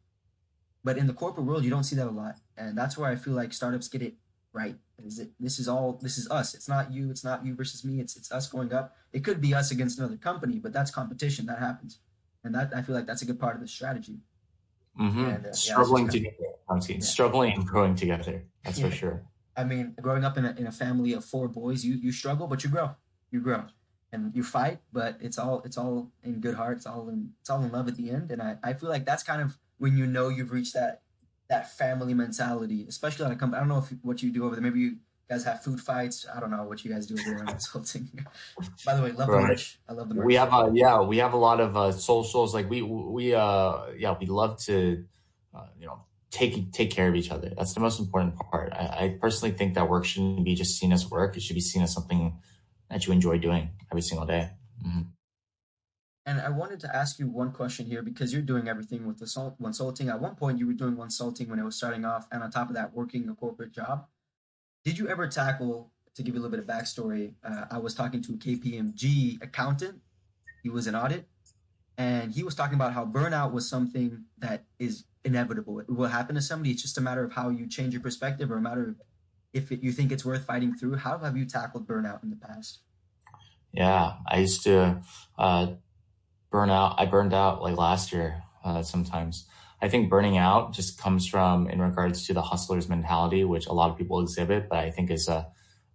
But 0.82 0.96
in 0.96 1.06
the 1.06 1.12
corporate 1.12 1.46
world, 1.46 1.64
you 1.64 1.70
don't 1.70 1.84
see 1.84 1.96
that 1.96 2.06
a 2.06 2.10
lot, 2.10 2.38
and 2.56 2.76
that's 2.76 2.96
where 2.96 3.10
I 3.10 3.16
feel 3.16 3.34
like 3.34 3.52
startups 3.52 3.88
get 3.88 4.02
it 4.02 4.14
right. 4.52 4.76
Is 5.04 5.18
it? 5.18 5.30
This 5.38 5.58
is 5.58 5.68
all. 5.68 5.98
This 6.02 6.16
is 6.16 6.30
us. 6.30 6.54
It's 6.54 6.68
not 6.68 6.90
you. 6.90 7.10
It's 7.10 7.22
not 7.22 7.44
you 7.44 7.54
versus 7.54 7.84
me. 7.84 8.00
It's 8.00 8.16
it's 8.16 8.32
us 8.32 8.48
going 8.48 8.72
up. 8.72 8.96
It 9.12 9.22
could 9.22 9.40
be 9.40 9.54
us 9.54 9.70
against 9.70 9.98
another 9.98 10.16
company, 10.16 10.58
but 10.58 10.72
that's 10.72 10.90
competition. 10.90 11.46
That 11.46 11.58
happens, 11.58 11.98
and 12.44 12.54
that 12.54 12.72
I 12.74 12.82
feel 12.82 12.94
like 12.94 13.06
that's 13.06 13.22
a 13.22 13.26
good 13.26 13.38
part 13.38 13.54
of 13.54 13.60
the 13.60 13.68
strategy. 13.68 14.20
Mm-hmm. 14.98 15.24
And, 15.24 15.46
uh, 15.46 15.52
struggling 15.52 16.06
yeah, 16.06 16.10
together, 16.10 16.36
yeah. 16.88 16.98
struggling 17.00 17.52
and 17.52 17.66
growing 17.66 17.94
together. 17.94 18.44
That's 18.64 18.78
yeah. 18.78 18.88
for 18.88 18.94
sure. 18.94 19.22
I 19.56 19.64
mean, 19.64 19.94
growing 20.00 20.24
up 20.24 20.38
in 20.38 20.44
a, 20.46 20.54
in 20.58 20.66
a 20.66 20.72
family 20.72 21.12
of 21.12 21.24
four 21.24 21.48
boys, 21.48 21.84
you 21.84 21.94
you 21.94 22.12
struggle, 22.12 22.46
but 22.46 22.64
you 22.64 22.70
grow. 22.70 22.90
You 23.30 23.40
grow 23.40 23.64
and 24.12 24.34
you 24.34 24.42
fight, 24.42 24.78
but 24.92 25.16
it's 25.20 25.38
all 25.38 25.62
it's 25.64 25.78
all 25.78 26.10
in 26.22 26.40
good 26.40 26.54
heart. 26.54 26.78
It's 26.78 26.86
all 26.86 27.08
in 27.08 27.30
it's 27.40 27.50
all 27.50 27.62
in 27.62 27.70
love 27.70 27.88
at 27.88 27.96
the 27.96 28.10
end. 28.10 28.30
And 28.30 28.42
I, 28.42 28.56
I 28.62 28.72
feel 28.72 28.88
like 28.88 29.04
that's 29.04 29.22
kind 29.22 29.40
of 29.42 29.58
when 29.78 29.96
you 29.96 30.06
know 30.06 30.28
you've 30.28 30.50
reached 30.50 30.74
that 30.74 31.02
that 31.48 31.76
family 31.76 32.14
mentality, 32.14 32.86
especially 32.88 33.24
on 33.24 33.32
a 33.32 33.36
company. 33.36 33.58
I 33.58 33.60
don't 33.60 33.68
know 33.68 33.78
if 33.78 33.92
what 34.02 34.22
you 34.22 34.30
do 34.30 34.44
over 34.44 34.54
there. 34.54 34.62
Maybe 34.62 34.80
you 34.80 34.96
guys 35.28 35.44
have 35.44 35.62
food 35.62 35.80
fights. 35.80 36.26
I 36.34 36.40
don't 36.40 36.50
know 36.50 36.64
what 36.64 36.84
you 36.84 36.92
guys 36.92 37.06
do 37.06 37.14
over 37.14 37.22
there 37.24 37.38
in 37.38 37.46
Wonsulting. 37.46 38.08
By 38.84 38.94
the 38.94 39.02
way, 39.02 39.12
love 39.12 39.28
right. 39.28 39.42
the 39.42 39.48
merch. 39.48 39.78
I 39.88 39.92
love 39.92 40.08
the 40.08 40.14
merch. 40.16 40.26
We 40.26 40.34
have 40.34 40.52
a 40.52 40.70
yeah, 40.74 41.00
we 41.00 41.18
have 41.18 41.32
a 41.32 41.38
lot 41.38 41.60
of 41.60 41.76
uh, 41.76 41.92
socials. 41.92 42.54
Like 42.54 42.68
we 42.68 42.82
we 42.82 43.34
uh 43.34 43.86
yeah, 43.96 44.16
we 44.18 44.26
love 44.26 44.58
to 44.64 45.04
uh, 45.54 45.66
you 45.78 45.86
know 45.86 46.00
take 46.30 46.72
take 46.72 46.90
care 46.90 47.08
of 47.08 47.14
each 47.14 47.30
other. 47.30 47.52
That's 47.56 47.74
the 47.74 47.80
most 47.80 48.00
important 48.00 48.36
part. 48.36 48.72
I, 48.72 49.04
I 49.04 49.18
personally 49.20 49.54
think 49.54 49.74
that 49.74 49.88
work 49.88 50.04
shouldn't 50.04 50.44
be 50.44 50.54
just 50.54 50.78
seen 50.78 50.92
as 50.92 51.08
work. 51.10 51.36
It 51.36 51.42
should 51.42 51.54
be 51.54 51.60
seen 51.60 51.82
as 51.82 51.92
something 51.92 52.38
that 52.90 53.06
you 53.06 53.12
enjoy 53.12 53.38
doing 53.38 53.70
every 53.90 54.02
single 54.02 54.26
day. 54.26 54.50
Mm-hmm. 54.86 55.02
And 56.26 56.40
I 56.40 56.50
wanted 56.50 56.80
to 56.80 56.94
ask 56.94 57.18
you 57.18 57.28
one 57.28 57.52
question 57.52 57.86
here 57.86 58.02
because 58.02 58.32
you're 58.32 58.42
doing 58.42 58.68
everything 58.68 59.06
with 59.06 59.18
the 59.18 59.26
salt 59.26 59.56
consulting. 59.60 60.08
At 60.08 60.20
one 60.20 60.34
point, 60.34 60.58
you 60.58 60.66
were 60.66 60.74
doing 60.74 60.96
consulting 60.96 61.48
when 61.48 61.58
it 61.58 61.64
was 61.64 61.76
starting 61.76 62.04
off, 62.04 62.26
and 62.30 62.42
on 62.42 62.50
top 62.50 62.68
of 62.68 62.74
that, 62.74 62.92
working 62.92 63.28
a 63.28 63.34
corporate 63.34 63.72
job. 63.72 64.06
Did 64.84 64.98
you 64.98 65.08
ever 65.08 65.26
tackle? 65.26 65.92
To 66.16 66.24
give 66.24 66.34
you 66.34 66.40
a 66.40 66.42
little 66.42 66.56
bit 66.56 66.58
of 66.60 66.66
backstory, 66.66 67.34
uh, 67.44 67.66
I 67.70 67.78
was 67.78 67.94
talking 67.94 68.20
to 68.22 68.32
a 68.32 68.36
KPMG 68.36 69.40
accountant. 69.40 70.00
He 70.64 70.68
was 70.68 70.88
an 70.88 70.96
audit, 70.96 71.28
and 71.96 72.32
he 72.32 72.42
was 72.42 72.56
talking 72.56 72.74
about 72.74 72.94
how 72.94 73.06
burnout 73.06 73.52
was 73.52 73.68
something 73.68 74.24
that 74.38 74.64
is 74.80 75.04
inevitable. 75.24 75.78
It 75.78 75.88
will 75.88 76.08
happen 76.08 76.34
to 76.34 76.42
somebody. 76.42 76.72
It's 76.72 76.82
just 76.82 76.98
a 76.98 77.00
matter 77.00 77.22
of 77.22 77.32
how 77.32 77.48
you 77.48 77.68
change 77.68 77.94
your 77.94 78.02
perspective, 78.02 78.50
or 78.50 78.56
a 78.56 78.60
matter 78.60 78.88
of 78.88 78.96
if 79.52 79.72
it, 79.72 79.82
you 79.82 79.92
think 79.92 80.12
it's 80.12 80.24
worth 80.24 80.44
fighting 80.44 80.74
through. 80.74 80.96
How 80.96 81.18
have 81.18 81.36
you 81.36 81.44
tackled 81.44 81.86
burnout 81.86 82.22
in 82.22 82.30
the 82.30 82.36
past? 82.36 82.78
Yeah, 83.72 84.14
I 84.26 84.38
used 84.38 84.64
to 84.64 85.00
uh, 85.38 85.74
burn 86.50 86.70
out. 86.70 86.96
I 86.98 87.06
burned 87.06 87.34
out 87.34 87.62
like 87.62 87.76
last 87.76 88.12
year 88.12 88.42
uh, 88.64 88.82
sometimes. 88.82 89.46
I 89.82 89.88
think 89.88 90.10
burning 90.10 90.36
out 90.36 90.74
just 90.74 90.98
comes 90.98 91.26
from 91.26 91.68
in 91.68 91.80
regards 91.80 92.26
to 92.26 92.34
the 92.34 92.42
hustler's 92.42 92.88
mentality, 92.88 93.44
which 93.44 93.66
a 93.66 93.72
lot 93.72 93.90
of 93.90 93.96
people 93.96 94.20
exhibit, 94.20 94.68
but 94.68 94.78
I 94.78 94.90
think 94.90 95.10
is 95.10 95.28
a 95.28 95.48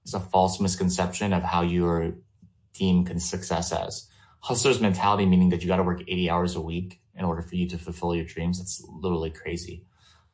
is 0.05 0.13
a 0.13 0.19
false 0.19 0.59
misconception 0.59 1.33
of 1.33 1.43
how 1.43 1.61
your 1.61 2.13
team 2.73 3.05
can 3.05 3.19
success 3.19 3.71
as. 3.71 4.07
Hustler's 4.39 4.79
mentality 4.79 5.25
meaning 5.25 5.49
that 5.49 5.61
you 5.61 5.67
got 5.67 5.77
to 5.77 5.83
work 5.83 6.01
80 6.01 6.29
hours 6.29 6.55
a 6.55 6.61
week 6.61 7.01
in 7.15 7.25
order 7.25 7.41
for 7.41 7.55
you 7.55 7.67
to 7.69 7.77
fulfill 7.77 8.15
your 8.15 8.25
dreams. 8.25 8.59
That's 8.59 8.83
literally 8.87 9.31
crazy. 9.31 9.85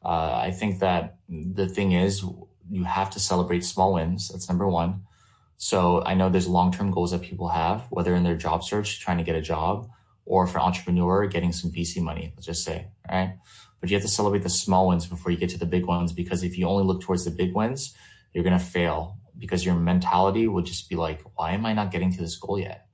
Uh, 0.03 0.33
I 0.33 0.51
think 0.51 0.79
that 0.79 1.17
the 1.29 1.67
thing 1.67 1.91
is 1.93 2.25
you 2.69 2.83
have 2.83 3.09
to 3.11 3.19
celebrate 3.19 3.65
small 3.65 3.93
wins. 3.93 4.29
That's 4.29 4.49
number 4.49 4.67
one. 4.67 5.03
So 5.57 6.03
I 6.05 6.15
know 6.15 6.29
there's 6.29 6.47
long-term 6.47 6.91
goals 6.91 7.11
that 7.11 7.21
people 7.21 7.49
have, 7.49 7.85
whether 7.89 8.15
in 8.15 8.23
their 8.23 8.35
job 8.35 8.63
search, 8.63 8.99
trying 8.99 9.17
to 9.17 9.23
get 9.23 9.35
a 9.35 9.41
job, 9.41 9.89
or 10.25 10.47
for 10.47 10.59
entrepreneur, 10.59 11.27
getting 11.27 11.51
some 11.51 11.71
VC 11.71 12.01
money, 12.01 12.33
let's 12.35 12.47
just 12.47 12.63
say, 12.63 12.87
right? 13.09 13.37
But 13.79 13.89
you 13.89 13.95
have 13.95 14.03
to 14.03 14.09
celebrate 14.09 14.43
the 14.43 14.49
small 14.49 14.87
ones 14.87 15.05
before 15.05 15.31
you 15.31 15.37
get 15.37 15.49
to 15.49 15.57
the 15.57 15.65
big 15.65 15.85
ones, 15.85 16.13
because 16.13 16.43
if 16.43 16.57
you 16.57 16.67
only 16.67 16.83
look 16.83 17.01
towards 17.01 17.25
the 17.25 17.31
big 17.31 17.53
ones, 17.53 17.95
you're 18.33 18.43
going 18.43 18.57
to 18.57 18.63
fail 18.63 19.17
because 19.37 19.65
your 19.65 19.75
mentality 19.75 20.47
would 20.47 20.65
just 20.65 20.89
be 20.89 20.95
like, 20.95 21.21
why 21.35 21.51
am 21.51 21.65
I 21.65 21.73
not 21.73 21.91
getting 21.91 22.11
to 22.13 22.21
this 22.21 22.37
goal 22.37 22.59
yet? 22.59 22.87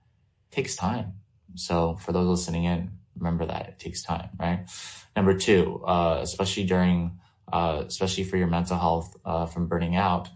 It 0.52 0.56
takes 0.56 0.76
time. 0.76 1.14
So 1.56 1.96
for 1.96 2.12
those 2.12 2.28
listening 2.28 2.66
in, 2.66 2.92
remember 3.18 3.46
that 3.46 3.68
it 3.68 3.80
takes 3.80 4.04
time, 4.04 4.30
right? 4.40 4.68
Number 5.16 5.38
two, 5.38 5.84
uh, 5.86 6.20
especially 6.22 6.66
during, 6.66 7.20
uh, 7.52 7.84
especially 7.88 8.24
for 8.24 8.38
your 8.38 8.48
mental 8.48 8.78
health, 8.78 9.16
uh, 9.26 9.46
from 9.46 9.68
burning 9.68 9.96
out, 9.96 10.30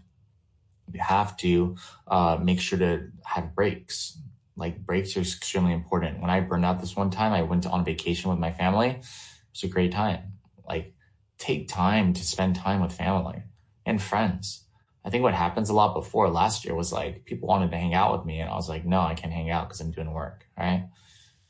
you 0.92 1.00
have 1.00 1.36
to, 1.38 1.76
uh, 2.06 2.38
make 2.42 2.60
sure 2.60 2.78
to 2.78 3.08
have 3.24 3.54
breaks 3.54 4.18
like 4.56 4.84
breaks 4.84 5.16
are 5.16 5.20
extremely 5.20 5.72
important. 5.72 6.20
When 6.20 6.30
I 6.30 6.40
burned 6.40 6.64
out 6.64 6.80
this 6.80 6.96
one 6.96 7.10
time, 7.10 7.32
I 7.32 7.42
went 7.42 7.66
on 7.66 7.84
vacation 7.84 8.30
with 8.30 8.38
my 8.38 8.52
family. 8.52 8.88
It 8.88 9.04
was 9.52 9.62
a 9.64 9.68
great 9.68 9.92
time. 9.92 10.34
Like 10.66 10.94
take 11.38 11.68
time 11.68 12.12
to 12.12 12.24
spend 12.24 12.56
time 12.56 12.80
with 12.80 12.92
family 12.92 13.42
and 13.86 14.00
friends. 14.00 14.64
I 15.04 15.10
think 15.10 15.22
what 15.22 15.34
happens 15.34 15.68
a 15.68 15.74
lot 15.74 15.94
before 15.94 16.30
last 16.30 16.64
year 16.64 16.74
was 16.74 16.92
like 16.92 17.24
people 17.24 17.48
wanted 17.48 17.70
to 17.72 17.76
hang 17.76 17.94
out 17.94 18.16
with 18.16 18.24
me 18.24 18.40
and 18.40 18.48
I 18.48 18.54
was 18.54 18.68
like, 18.68 18.84
no, 18.84 19.00
I 19.00 19.14
can't 19.14 19.32
hang 19.32 19.50
out 19.50 19.68
because 19.68 19.80
I'm 19.80 19.90
doing 19.90 20.12
work. 20.12 20.46
Right. 20.56 20.88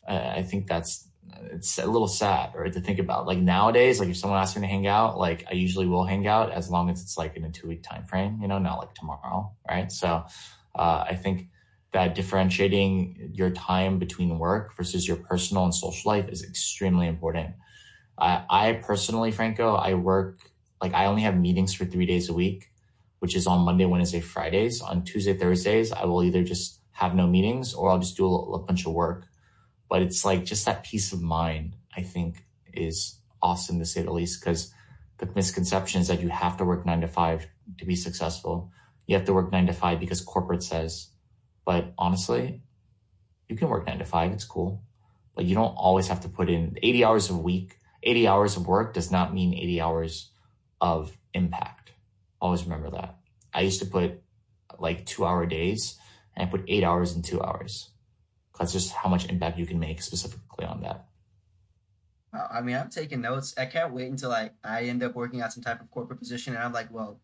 I 0.09 0.43
think 0.43 0.67
that's, 0.67 1.09
it's 1.51 1.79
a 1.79 1.87
little 1.87 2.09
sad 2.09 2.53
right 2.55 2.73
to 2.73 2.81
think 2.81 2.99
about 2.99 3.27
like 3.27 3.39
nowadays 3.39 4.01
like 4.01 4.09
if 4.09 4.17
someone 4.17 4.39
asks 4.41 4.57
me 4.57 4.63
to 4.63 4.69
hang 4.69 4.87
out 4.87 5.19
like 5.19 5.45
i 5.51 5.53
usually 5.53 5.87
will 5.87 6.05
hang 6.05 6.27
out 6.27 6.53
as 6.53 6.71
long 6.71 6.91
as 6.91 7.01
it's 7.01 7.17
like 7.17 7.37
in 7.37 7.45
a 7.45 7.51
two 7.51 7.69
week 7.69 7.83
time 7.83 8.05
frame 8.05 8.39
you 8.41 8.49
know 8.49 8.59
not 8.59 8.79
like 8.79 8.95
tomorrow 8.95 9.51
right 9.69 9.91
so 9.93 10.25
uh, 10.75 11.05
i 11.09 11.15
think 11.15 11.49
that 11.93 12.15
differentiating 12.15 13.33
your 13.35 13.51
time 13.51 13.99
between 13.99 14.39
work 14.39 14.75
versus 14.77 15.07
your 15.07 15.19
personal 15.19 15.65
and 15.65 15.75
social 15.75 16.11
life 16.11 16.29
is 16.29 16.43
extremely 16.43 17.07
important. 17.07 17.51
I, 18.19 18.45
I 18.49 18.73
personally, 18.75 19.31
Franco, 19.31 19.75
I 19.75 19.95
work 19.95 20.41
like 20.81 20.95
I 20.95 21.07
only 21.07 21.23
have 21.23 21.37
meetings 21.37 21.75
for 21.75 21.85
three 21.85 22.07
days 22.07 22.29
a 22.29 22.33
week, 22.33 22.71
which 23.21 23.37
is 23.37 23.47
on 23.47 23.61
Monday, 23.61 23.85
Wednesday, 23.85 24.21
Fridays. 24.21 24.81
On 24.81 25.05
Tuesday, 25.05 25.35
Thursdays, 25.35 25.93
I 25.93 26.07
will 26.07 26.25
either 26.25 26.43
just 26.43 26.81
have 26.93 27.15
no 27.15 27.27
meetings 27.27 27.75
or 27.75 27.91
I'll 27.91 27.99
just 27.99 28.17
do 28.17 28.27
a, 28.27 28.53
a 28.55 28.59
bunch 28.59 28.87
of 28.87 28.93
work. 28.93 29.27
But 29.93 30.01
it's 30.01 30.25
like 30.25 30.47
just 30.47 30.65
that 30.65 30.85
peace 30.85 31.13
of 31.13 31.21
mind, 31.21 31.77
I 31.95 32.01
think, 32.01 32.47
is 32.73 33.19
awesome 33.43 33.79
to 33.79 33.85
say 33.85 34.01
the 34.01 34.11
least, 34.11 34.41
because 34.41 34.73
the 35.19 35.29
misconception 35.35 36.01
is 36.01 36.09
that 36.09 36.23
you 36.23 36.31
have 36.31 36.57
to 36.57 36.65
work 36.65 36.87
nine 36.87 37.03
to 37.03 37.09
five 37.09 37.47
to 37.77 37.85
be 37.85 37.95
successful. 37.95 38.73
You 39.07 39.17
have 39.17 39.27
to 39.27 39.35
work 39.35 39.53
nine 39.53 39.67
to 39.67 39.75
five 39.75 40.01
because 40.01 40.23
corporate 40.23 40.63
says 40.63 41.13
but 41.65 41.93
honestly, 41.99 42.63
you 43.49 43.57
can 43.57 43.69
work 43.69 43.87
nine 43.87 43.99
to 43.99 44.05
five. 44.05 44.33
It's 44.33 44.45
cool. 44.45 44.83
But 45.35 45.45
you 45.45 45.55
don't 45.55 45.75
always 45.75 46.09
have 46.09 46.21
to 46.23 46.29
put 46.29 46.51
in 46.51 46.77
80 46.83 47.05
hours 47.05 47.31
a 47.31 47.37
week. 47.37 47.77
80 48.03 48.27
hours 48.29 48.57
of 48.57 48.67
work 48.67 48.95
does 48.95 49.11
not 49.11 49.35
mean 49.35 49.55
80 49.55 49.81
hours 49.81 50.31
of 50.81 51.17
impact. 51.35 51.93
Always 52.41 52.65
remember 52.65 52.91
that. 52.91 53.19
I 53.55 53.61
used 53.61 53.81
to 53.81 53.87
put 53.87 54.23
like 54.79 55.07
two 55.07 55.25
hour 55.25 55.47
days 55.47 55.99
and 56.35 56.49
I 56.49 56.51
put 56.51 56.65
eight 56.67 56.83
hours 56.83 57.15
in 57.15 57.23
two 57.23 57.41
hours. 57.43 57.92
That's 58.59 58.73
just 58.73 58.93
how 58.93 59.09
much 59.09 59.29
impact 59.29 59.59
you 59.59 59.67
can 59.67 59.79
make 59.79 60.03
specifically 60.03 60.67
on 60.67 60.83
that. 60.83 61.07
Uh, 62.35 62.49
I 62.51 62.61
mean, 62.63 62.77
I'm 62.77 62.89
taking 62.89 63.21
notes. 63.21 63.55
I 63.59 63.67
can't 63.67 63.93
wait 63.93 64.11
until 64.11 64.33
I, 64.33 64.51
I 64.65 64.85
end 64.85 65.03
up 65.03 65.15
working 65.15 65.41
at 65.41 65.53
some 65.53 65.63
type 65.63 65.81
of 65.81 65.91
corporate 65.91 66.19
position 66.19 66.55
and 66.55 66.63
I'm 66.63 66.73
like, 66.73 66.93
well, 66.93 67.21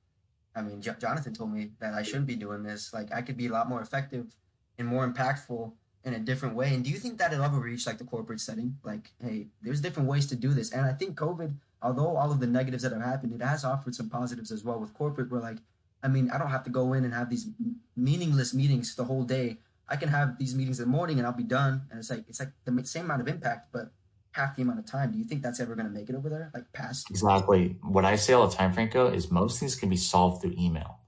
I 0.54 0.62
mean, 0.62 0.82
J- 0.82 0.96
Jonathan 1.00 1.34
told 1.34 1.52
me 1.52 1.70
that 1.80 1.94
I 1.94 2.02
shouldn't 2.02 2.26
be 2.26 2.36
doing 2.36 2.62
this. 2.62 2.92
Like, 2.92 3.12
I 3.12 3.22
could 3.22 3.36
be 3.36 3.46
a 3.46 3.52
lot 3.52 3.68
more 3.68 3.80
effective 3.80 4.34
and 4.78 4.88
more 4.88 5.08
impactful 5.08 5.72
in 6.04 6.14
a 6.14 6.18
different 6.18 6.54
way. 6.54 6.74
And 6.74 6.84
do 6.84 6.90
you 6.90 6.96
think 6.96 7.18
that 7.18 7.32
it'll 7.32 7.44
ever 7.44 7.58
reach 7.58 7.86
like 7.86 7.98
the 7.98 8.04
corporate 8.04 8.40
setting? 8.40 8.78
Like, 8.82 9.12
hey, 9.22 9.48
there's 9.62 9.80
different 9.80 10.08
ways 10.08 10.26
to 10.26 10.36
do 10.36 10.52
this. 10.52 10.72
And 10.72 10.84
I 10.84 10.92
think 10.92 11.18
COVID, 11.18 11.54
although 11.82 12.16
all 12.16 12.32
of 12.32 12.40
the 12.40 12.46
negatives 12.46 12.82
that 12.82 12.92
have 12.92 13.02
happened, 13.02 13.32
it 13.34 13.44
has 13.44 13.64
offered 13.64 13.94
some 13.94 14.08
positives 14.08 14.50
as 14.50 14.64
well 14.64 14.78
with 14.78 14.94
corporate. 14.94 15.30
Where 15.30 15.40
like, 15.40 15.58
I 16.02 16.08
mean, 16.08 16.30
I 16.30 16.38
don't 16.38 16.50
have 16.50 16.64
to 16.64 16.70
go 16.70 16.92
in 16.92 17.04
and 17.04 17.14
have 17.14 17.30
these 17.30 17.48
meaningless 17.96 18.52
meetings 18.54 18.94
the 18.94 19.04
whole 19.04 19.24
day. 19.24 19.58
I 19.88 19.96
can 19.96 20.08
have 20.08 20.38
these 20.38 20.54
meetings 20.54 20.80
in 20.80 20.90
the 20.90 20.96
morning 20.96 21.18
and 21.18 21.26
I'll 21.26 21.32
be 21.32 21.42
done. 21.42 21.82
And 21.90 21.98
it's 21.98 22.10
like 22.10 22.24
it's 22.28 22.40
like 22.40 22.52
the 22.64 22.84
same 22.84 23.06
amount 23.06 23.22
of 23.22 23.28
impact, 23.28 23.72
but 23.72 23.92
half 24.32 24.56
the 24.56 24.62
amount 24.62 24.78
of 24.78 24.86
time. 24.86 25.12
Do 25.12 25.18
you 25.18 25.24
think 25.24 25.42
that's 25.42 25.60
ever 25.60 25.74
going 25.74 25.86
to 25.86 25.92
make 25.92 26.08
it 26.08 26.14
over 26.14 26.28
there? 26.28 26.50
Like 26.54 26.72
past? 26.72 27.10
Exactly. 27.10 27.76
What 27.82 28.04
I 28.04 28.16
say 28.16 28.32
all 28.32 28.46
the 28.46 28.54
time, 28.54 28.72
Franco, 28.72 29.10
is 29.10 29.30
most 29.30 29.58
things 29.58 29.74
can 29.74 29.88
be 29.88 29.96
solved 29.96 30.42
through 30.42 30.54
email. 30.58 31.00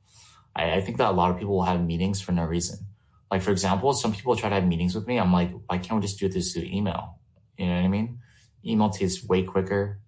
I, 0.56 0.72
I 0.72 0.80
think 0.80 0.98
that 0.98 1.10
a 1.10 1.12
lot 1.12 1.30
of 1.30 1.38
people 1.38 1.54
will 1.54 1.64
have 1.64 1.84
meetings 1.84 2.20
for 2.20 2.32
no 2.32 2.44
reason. 2.44 2.78
Like, 3.30 3.42
for 3.42 3.52
example, 3.52 3.92
some 3.92 4.12
people 4.12 4.34
try 4.34 4.48
to 4.48 4.56
have 4.56 4.66
meetings 4.66 4.94
with 4.94 5.06
me. 5.06 5.18
I'm 5.18 5.32
like, 5.32 5.52
why 5.66 5.78
can't 5.78 6.00
we 6.00 6.06
just 6.06 6.18
do 6.18 6.28
this 6.28 6.52
through 6.52 6.64
email? 6.64 7.20
You 7.56 7.66
know 7.66 7.76
what 7.76 7.84
I 7.84 7.88
mean? 7.88 8.18
Email 8.64 8.90
takes 8.90 9.24
way 9.24 9.44
quicker. 9.44 10.00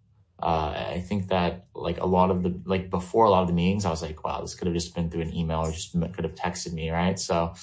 Uh, 0.42 0.74
I 0.94 1.04
think 1.06 1.28
that 1.28 1.66
like 1.72 2.00
a 2.00 2.06
lot 2.06 2.30
of 2.30 2.42
the, 2.42 2.60
like 2.64 2.90
before 2.90 3.26
a 3.26 3.30
lot 3.30 3.42
of 3.42 3.46
the 3.48 3.54
meetings, 3.54 3.84
I 3.84 3.90
was 3.90 4.02
like, 4.02 4.24
wow, 4.24 4.40
this 4.40 4.56
could 4.56 4.66
have 4.66 4.74
just 4.74 4.92
been 4.92 5.08
through 5.08 5.20
an 5.22 5.32
email 5.32 5.60
or 5.60 5.70
just 5.70 5.92
could 5.92 6.24
have 6.24 6.34
texted 6.34 6.72
me, 6.72 6.90
right? 6.90 7.16
So 7.16 7.54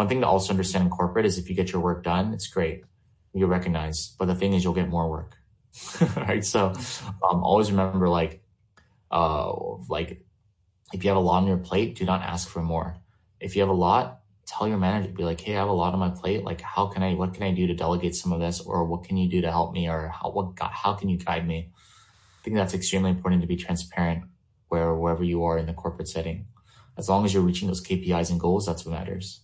one 0.00 0.08
thing 0.08 0.22
to 0.22 0.26
also 0.26 0.50
understand 0.50 0.84
in 0.84 0.90
corporate 0.90 1.26
is 1.26 1.36
if 1.36 1.50
you 1.50 1.54
get 1.54 1.72
your 1.72 1.82
work 1.82 2.02
done, 2.02 2.32
it's 2.32 2.46
great 2.46 2.84
you 3.32 3.46
recognize. 3.46 4.14
But 4.18 4.26
the 4.26 4.34
thing 4.34 4.54
is, 4.54 4.64
you'll 4.64 4.74
get 4.74 4.88
more 4.88 5.08
work, 5.10 5.36
right? 6.16 6.44
So, 6.44 6.72
um, 7.28 7.44
always 7.44 7.70
remember, 7.70 8.08
like, 8.08 8.42
uh, 9.10 9.52
like 9.88 10.24
if 10.92 11.04
you 11.04 11.10
have 11.10 11.16
a 11.16 11.20
lot 11.20 11.42
on 11.42 11.46
your 11.46 11.58
plate, 11.58 11.94
do 11.96 12.04
not 12.04 12.22
ask 12.22 12.48
for 12.48 12.62
more. 12.62 12.96
If 13.38 13.54
you 13.54 13.62
have 13.62 13.68
a 13.68 13.74
lot, 13.88 14.20
tell 14.46 14.66
your 14.66 14.78
manager, 14.78 15.12
be 15.12 15.22
like, 15.22 15.40
hey, 15.40 15.54
I 15.54 15.60
have 15.60 15.68
a 15.68 15.72
lot 15.72 15.92
on 15.92 16.00
my 16.00 16.10
plate. 16.10 16.44
Like, 16.44 16.60
how 16.60 16.86
can 16.86 17.02
I, 17.02 17.14
what 17.14 17.34
can 17.34 17.44
I 17.44 17.52
do 17.52 17.66
to 17.66 17.74
delegate 17.74 18.16
some 18.16 18.32
of 18.32 18.40
this, 18.40 18.60
or 18.60 18.84
what 18.84 19.04
can 19.04 19.16
you 19.16 19.28
do 19.28 19.40
to 19.42 19.50
help 19.50 19.72
me, 19.72 19.88
or 19.88 20.08
how, 20.08 20.30
what, 20.30 20.58
how 20.58 20.94
can 20.94 21.08
you 21.08 21.18
guide 21.18 21.46
me? 21.46 21.70
I 21.72 22.42
think 22.42 22.56
that's 22.56 22.74
extremely 22.74 23.10
important 23.10 23.42
to 23.42 23.48
be 23.48 23.56
transparent 23.56 24.24
where 24.68 24.94
wherever 24.94 25.22
you 25.22 25.44
are 25.44 25.58
in 25.58 25.66
the 25.66 25.74
corporate 25.74 26.08
setting. 26.08 26.46
As 26.96 27.08
long 27.08 27.24
as 27.24 27.32
you're 27.32 27.42
reaching 27.42 27.68
those 27.68 27.82
KPIs 27.82 28.30
and 28.30 28.40
goals, 28.40 28.66
that's 28.66 28.84
what 28.84 28.92
matters. 28.92 29.40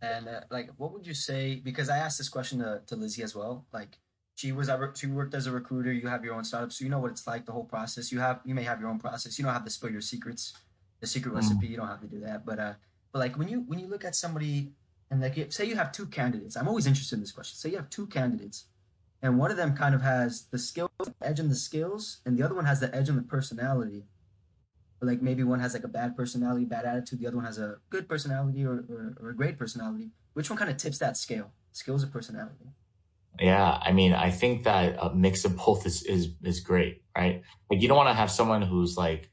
And 0.00 0.28
uh, 0.28 0.40
like, 0.50 0.70
what 0.76 0.92
would 0.92 1.06
you 1.06 1.14
say? 1.14 1.56
Because 1.56 1.88
I 1.88 1.98
asked 1.98 2.18
this 2.18 2.28
question 2.28 2.60
to, 2.60 2.82
to 2.86 2.96
Lizzie 2.96 3.22
as 3.22 3.34
well. 3.34 3.66
Like, 3.72 3.98
she 4.34 4.52
was 4.52 4.70
she 4.94 5.08
worked 5.08 5.34
as 5.34 5.48
a 5.48 5.52
recruiter. 5.52 5.92
You 5.92 6.06
have 6.06 6.24
your 6.24 6.34
own 6.34 6.44
startup, 6.44 6.72
so 6.72 6.84
you 6.84 6.90
know 6.90 7.00
what 7.00 7.10
it's 7.10 7.26
like. 7.26 7.44
The 7.44 7.52
whole 7.52 7.64
process. 7.64 8.12
You 8.12 8.20
have 8.20 8.40
you 8.44 8.54
may 8.54 8.62
have 8.62 8.80
your 8.80 8.88
own 8.88 9.00
process. 9.00 9.36
You 9.36 9.44
don't 9.44 9.52
have 9.52 9.64
to 9.64 9.70
spill 9.70 9.90
your 9.90 10.00
secrets, 10.00 10.52
the 11.00 11.08
secret 11.08 11.32
mm. 11.32 11.36
recipe. 11.36 11.66
You 11.66 11.76
don't 11.76 11.88
have 11.88 12.00
to 12.02 12.06
do 12.06 12.20
that. 12.20 12.46
But 12.46 12.60
uh, 12.60 12.74
but 13.12 13.18
like 13.18 13.36
when 13.36 13.48
you 13.48 13.64
when 13.66 13.80
you 13.80 13.88
look 13.88 14.04
at 14.04 14.14
somebody 14.14 14.70
and 15.10 15.20
like 15.20 15.52
say 15.52 15.64
you 15.64 15.74
have 15.74 15.90
two 15.90 16.06
candidates. 16.06 16.56
I'm 16.56 16.68
always 16.68 16.86
interested 16.86 17.16
in 17.16 17.20
this 17.20 17.32
question. 17.32 17.56
Say 17.56 17.70
you 17.70 17.76
have 17.78 17.90
two 17.90 18.06
candidates, 18.06 18.66
and 19.20 19.38
one 19.38 19.50
of 19.50 19.56
them 19.56 19.76
kind 19.76 19.92
of 19.94 20.02
has 20.02 20.42
the 20.52 20.58
skills 20.58 20.90
edge 21.20 21.40
and 21.40 21.50
the 21.50 21.56
skills, 21.56 22.18
and 22.24 22.38
the 22.38 22.44
other 22.44 22.54
one 22.54 22.64
has 22.64 22.78
the 22.78 22.94
edge 22.94 23.08
and 23.08 23.18
the 23.18 23.22
personality 23.22 24.04
like 25.00 25.22
maybe 25.22 25.44
one 25.44 25.60
has 25.60 25.74
like 25.74 25.84
a 25.84 25.88
bad 25.88 26.16
personality, 26.16 26.64
bad 26.64 26.84
attitude, 26.84 27.20
the 27.20 27.26
other 27.26 27.36
one 27.36 27.46
has 27.46 27.58
a 27.58 27.76
good 27.90 28.08
personality 28.08 28.64
or, 28.64 28.84
or, 28.88 29.16
or 29.20 29.30
a 29.30 29.36
great 29.36 29.58
personality. 29.58 30.10
Which 30.32 30.50
one 30.50 30.58
kind 30.58 30.70
of 30.70 30.76
tips 30.76 30.98
that 30.98 31.16
scale? 31.16 31.52
Skills 31.72 32.02
or 32.02 32.08
personality? 32.08 32.72
Yeah, 33.40 33.78
I 33.80 33.92
mean, 33.92 34.12
I 34.12 34.30
think 34.30 34.64
that 34.64 34.96
a 35.00 35.14
mix 35.14 35.44
of 35.44 35.56
both 35.56 35.86
is 35.86 36.02
is 36.02 36.30
is 36.42 36.60
great, 36.60 37.02
right? 37.16 37.42
Like 37.70 37.80
you 37.80 37.86
don't 37.86 37.96
want 37.96 38.08
to 38.08 38.14
have 38.14 38.30
someone 38.30 38.62
who's 38.62 38.96
like 38.96 39.30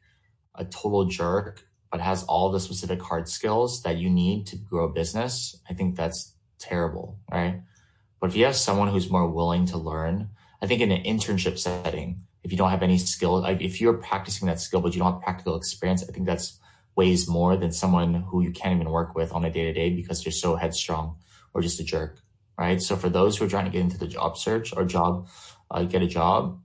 a 0.53 0.65
total 0.65 1.05
jerk 1.05 1.65
but 1.91 2.01
has 2.01 2.23
all 2.23 2.51
the 2.51 2.59
specific 2.59 3.01
hard 3.01 3.29
skills 3.29 3.81
that 3.83 3.97
you 3.97 4.09
need 4.09 4.45
to 4.47 4.57
grow 4.57 4.83
a 4.83 4.91
business. 4.91 5.61
I 5.69 5.73
think 5.73 5.95
that's 5.95 6.35
terrible, 6.59 7.19
right? 7.31 7.61
But 8.19 8.29
if 8.29 8.35
you 8.35 8.43
have 8.43 8.55
someone 8.57 8.89
who's 8.89 9.09
more 9.09 9.29
willing 9.29 9.65
to 9.67 9.77
learn, 9.77 10.29
I 10.61 10.67
think 10.67 10.81
in 10.81 10.91
an 10.91 11.03
internship 11.03 11.57
setting, 11.57 12.21
if 12.45 12.51
you 12.51 12.57
don't 12.57 12.69
have 12.69 12.83
any 12.83 12.99
skill, 12.99 13.41
like 13.41 13.59
if 13.59 13.81
you're 13.81 13.95
practicing 13.95 14.47
that 14.47 14.59
skill, 14.59 14.79
but 14.79 14.93
you 14.93 14.99
don't 14.99 15.13
have 15.13 15.21
practical 15.21 15.55
experience, 15.57 16.03
I 16.07 16.11
think 16.13 16.27
that's 16.27 16.59
weighs 16.95 17.27
more 17.27 17.57
than 17.57 17.71
someone 17.71 18.13
who 18.13 18.41
you 18.41 18.51
can't 18.51 18.75
even 18.75 18.89
work 18.89 19.15
with 19.15 19.33
on 19.33 19.43
a 19.43 19.49
day 19.51 19.63
to 19.65 19.73
day 19.73 19.89
because 19.89 20.23
you're 20.23 20.31
so 20.31 20.55
headstrong 20.55 21.17
or 21.53 21.61
just 21.61 21.79
a 21.79 21.83
jerk. 21.83 22.21
right? 22.57 22.79
So 22.81 22.95
for 22.95 23.09
those 23.09 23.35
who 23.35 23.45
are 23.45 23.49
trying 23.49 23.65
to 23.65 23.71
get 23.71 23.81
into 23.81 23.97
the 23.97 24.07
job 24.07 24.37
search 24.37 24.73
or 24.77 24.85
job, 24.85 25.27
uh, 25.71 25.83
get 25.83 26.03
a 26.03 26.07
job, 26.07 26.61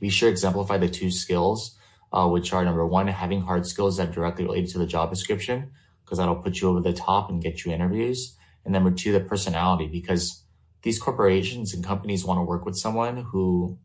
we 0.00 0.10
should 0.10 0.28
exemplify 0.28 0.76
the 0.76 0.88
two 0.88 1.10
skills, 1.10 1.76
uh, 2.12 2.28
which 2.28 2.52
are 2.52 2.64
number 2.64 2.86
one, 2.86 3.08
having 3.08 3.40
hard 3.40 3.66
skills 3.66 3.96
that 3.96 4.12
directly 4.12 4.44
related 4.44 4.70
to 4.72 4.78
the 4.78 4.86
job 4.86 5.10
description, 5.10 5.70
because 6.04 6.18
that'll 6.18 6.36
put 6.36 6.60
you 6.60 6.68
over 6.68 6.80
the 6.80 6.92
top 6.92 7.30
and 7.30 7.42
get 7.42 7.64
you 7.64 7.72
interviews. 7.72 8.36
And 8.64 8.72
number 8.74 8.90
two, 8.90 9.12
the 9.12 9.20
personality, 9.20 9.88
because 9.88 10.44
these 10.82 11.00
corporations 11.00 11.74
and 11.74 11.82
companies 11.82 12.24
want 12.24 12.38
to 12.38 12.44
work 12.44 12.64
with 12.64 12.76
someone 12.76 13.16
who 13.32 13.78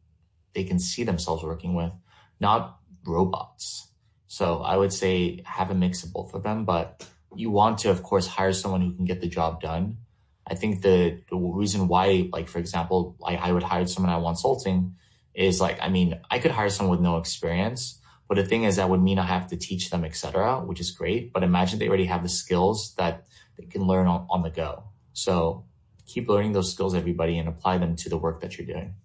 they 0.53 0.63
can 0.63 0.79
see 0.79 1.03
themselves 1.03 1.43
working 1.43 1.73
with, 1.73 1.91
not 2.39 2.79
robots. 3.05 3.89
So 4.27 4.59
I 4.59 4.77
would 4.77 4.93
say 4.93 5.41
have 5.45 5.69
a 5.69 5.75
mix 5.75 6.03
of 6.03 6.13
both 6.13 6.33
of 6.33 6.43
them, 6.43 6.65
but 6.65 7.07
you 7.35 7.51
want 7.51 7.79
to, 7.79 7.89
of 7.89 8.03
course, 8.03 8.27
hire 8.27 8.53
someone 8.53 8.81
who 8.81 8.93
can 8.93 9.05
get 9.05 9.21
the 9.21 9.27
job 9.27 9.61
done. 9.61 9.97
I 10.45 10.55
think 10.55 10.81
the, 10.81 11.21
the 11.29 11.37
reason 11.37 11.87
why, 11.87 12.29
like, 12.31 12.49
for 12.49 12.59
example, 12.59 13.15
I, 13.25 13.35
I 13.35 13.51
would 13.51 13.63
hire 13.63 13.87
someone 13.87 14.11
at 14.11 14.21
Wonsulting 14.21 14.93
is 15.33 15.61
like, 15.61 15.79
I 15.81 15.89
mean, 15.89 16.19
I 16.29 16.39
could 16.39 16.51
hire 16.51 16.69
someone 16.69 16.97
with 16.97 17.03
no 17.03 17.17
experience, 17.17 17.99
but 18.27 18.35
the 18.35 18.45
thing 18.45 18.63
is 18.63 18.75
that 18.75 18.89
would 18.89 19.01
mean 19.01 19.19
I 19.19 19.25
have 19.25 19.47
to 19.47 19.57
teach 19.57 19.89
them, 19.89 20.03
etc., 20.03 20.61
which 20.61 20.79
is 20.79 20.91
great. 20.91 21.33
But 21.33 21.43
imagine 21.43 21.79
they 21.79 21.87
already 21.87 22.05
have 22.05 22.23
the 22.23 22.29
skills 22.29 22.93
that 22.97 23.25
they 23.57 23.65
can 23.65 23.83
learn 23.83 24.07
on, 24.07 24.27
on 24.29 24.43
the 24.43 24.49
go. 24.49 24.83
So 25.13 25.65
keep 26.05 26.27
learning 26.27 26.53
those 26.53 26.71
skills, 26.71 26.95
everybody, 26.95 27.37
and 27.37 27.47
apply 27.47 27.77
them 27.77 27.95
to 27.97 28.09
the 28.09 28.17
work 28.17 28.41
that 28.41 28.57
you're 28.57 28.67
doing. 28.67 28.95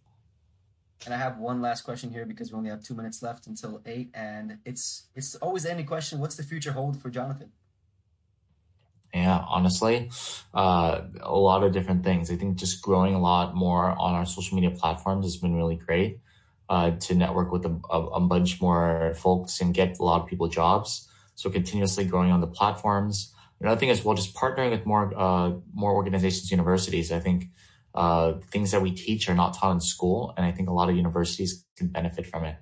And 1.04 1.14
I 1.14 1.18
have 1.18 1.38
one 1.38 1.62
last 1.62 1.82
question 1.82 2.10
here 2.10 2.26
because 2.26 2.52
we 2.52 2.58
only 2.58 2.70
have 2.70 2.82
two 2.82 2.94
minutes 2.94 3.22
left 3.22 3.46
until 3.46 3.80
eight, 3.86 4.10
and 4.14 4.58
it's 4.64 5.04
it's 5.14 5.36
always 5.36 5.64
ending 5.64 5.86
question. 5.86 6.18
What's 6.18 6.34
the 6.34 6.42
future 6.42 6.72
hold 6.72 7.00
for 7.00 7.08
Jonathan? 7.08 7.52
Yeah, 9.14 9.42
honestly, 9.48 10.10
uh, 10.52 11.00
a 11.20 11.34
lot 11.34 11.62
of 11.62 11.72
different 11.72 12.04
things. 12.04 12.30
I 12.30 12.36
think 12.36 12.56
just 12.56 12.82
growing 12.82 13.14
a 13.14 13.20
lot 13.20 13.54
more 13.54 13.98
on 13.98 14.14
our 14.14 14.26
social 14.26 14.56
media 14.56 14.70
platforms 14.70 15.24
has 15.24 15.36
been 15.38 15.54
really 15.54 15.76
great 15.76 16.20
uh, 16.68 16.90
to 16.90 17.14
network 17.14 17.50
with 17.50 17.64
a, 17.64 17.80
a, 17.90 18.02
a, 18.06 18.20
bunch 18.20 18.60
more 18.60 19.14
folks 19.16 19.62
and 19.62 19.72
get 19.72 19.98
a 19.98 20.04
lot 20.04 20.20
of 20.20 20.28
people 20.28 20.48
jobs. 20.48 21.08
So 21.36 21.48
continuously 21.48 22.04
growing 22.04 22.30
on 22.30 22.42
the 22.42 22.46
platforms. 22.46 23.32
Another 23.60 23.80
thing 23.80 23.90
as 23.90 24.04
well, 24.04 24.14
just 24.14 24.34
partnering 24.34 24.70
with 24.70 24.84
more 24.84 25.12
uh, 25.16 25.52
more 25.72 25.94
organizations, 25.94 26.50
universities. 26.50 27.10
I 27.10 27.18
think 27.18 27.48
uh, 27.94 28.34
things 28.50 28.70
that 28.70 28.82
we 28.82 28.92
teach 28.92 29.28
are 29.28 29.34
not 29.34 29.54
taught 29.54 29.72
in 29.72 29.80
school, 29.80 30.32
and 30.36 30.44
I 30.46 30.52
think 30.52 30.68
a 30.68 30.72
lot 30.72 30.88
of 30.88 30.96
universities 30.96 31.64
can 31.76 31.88
benefit 31.88 32.26
from 32.26 32.44
it. 32.44 32.56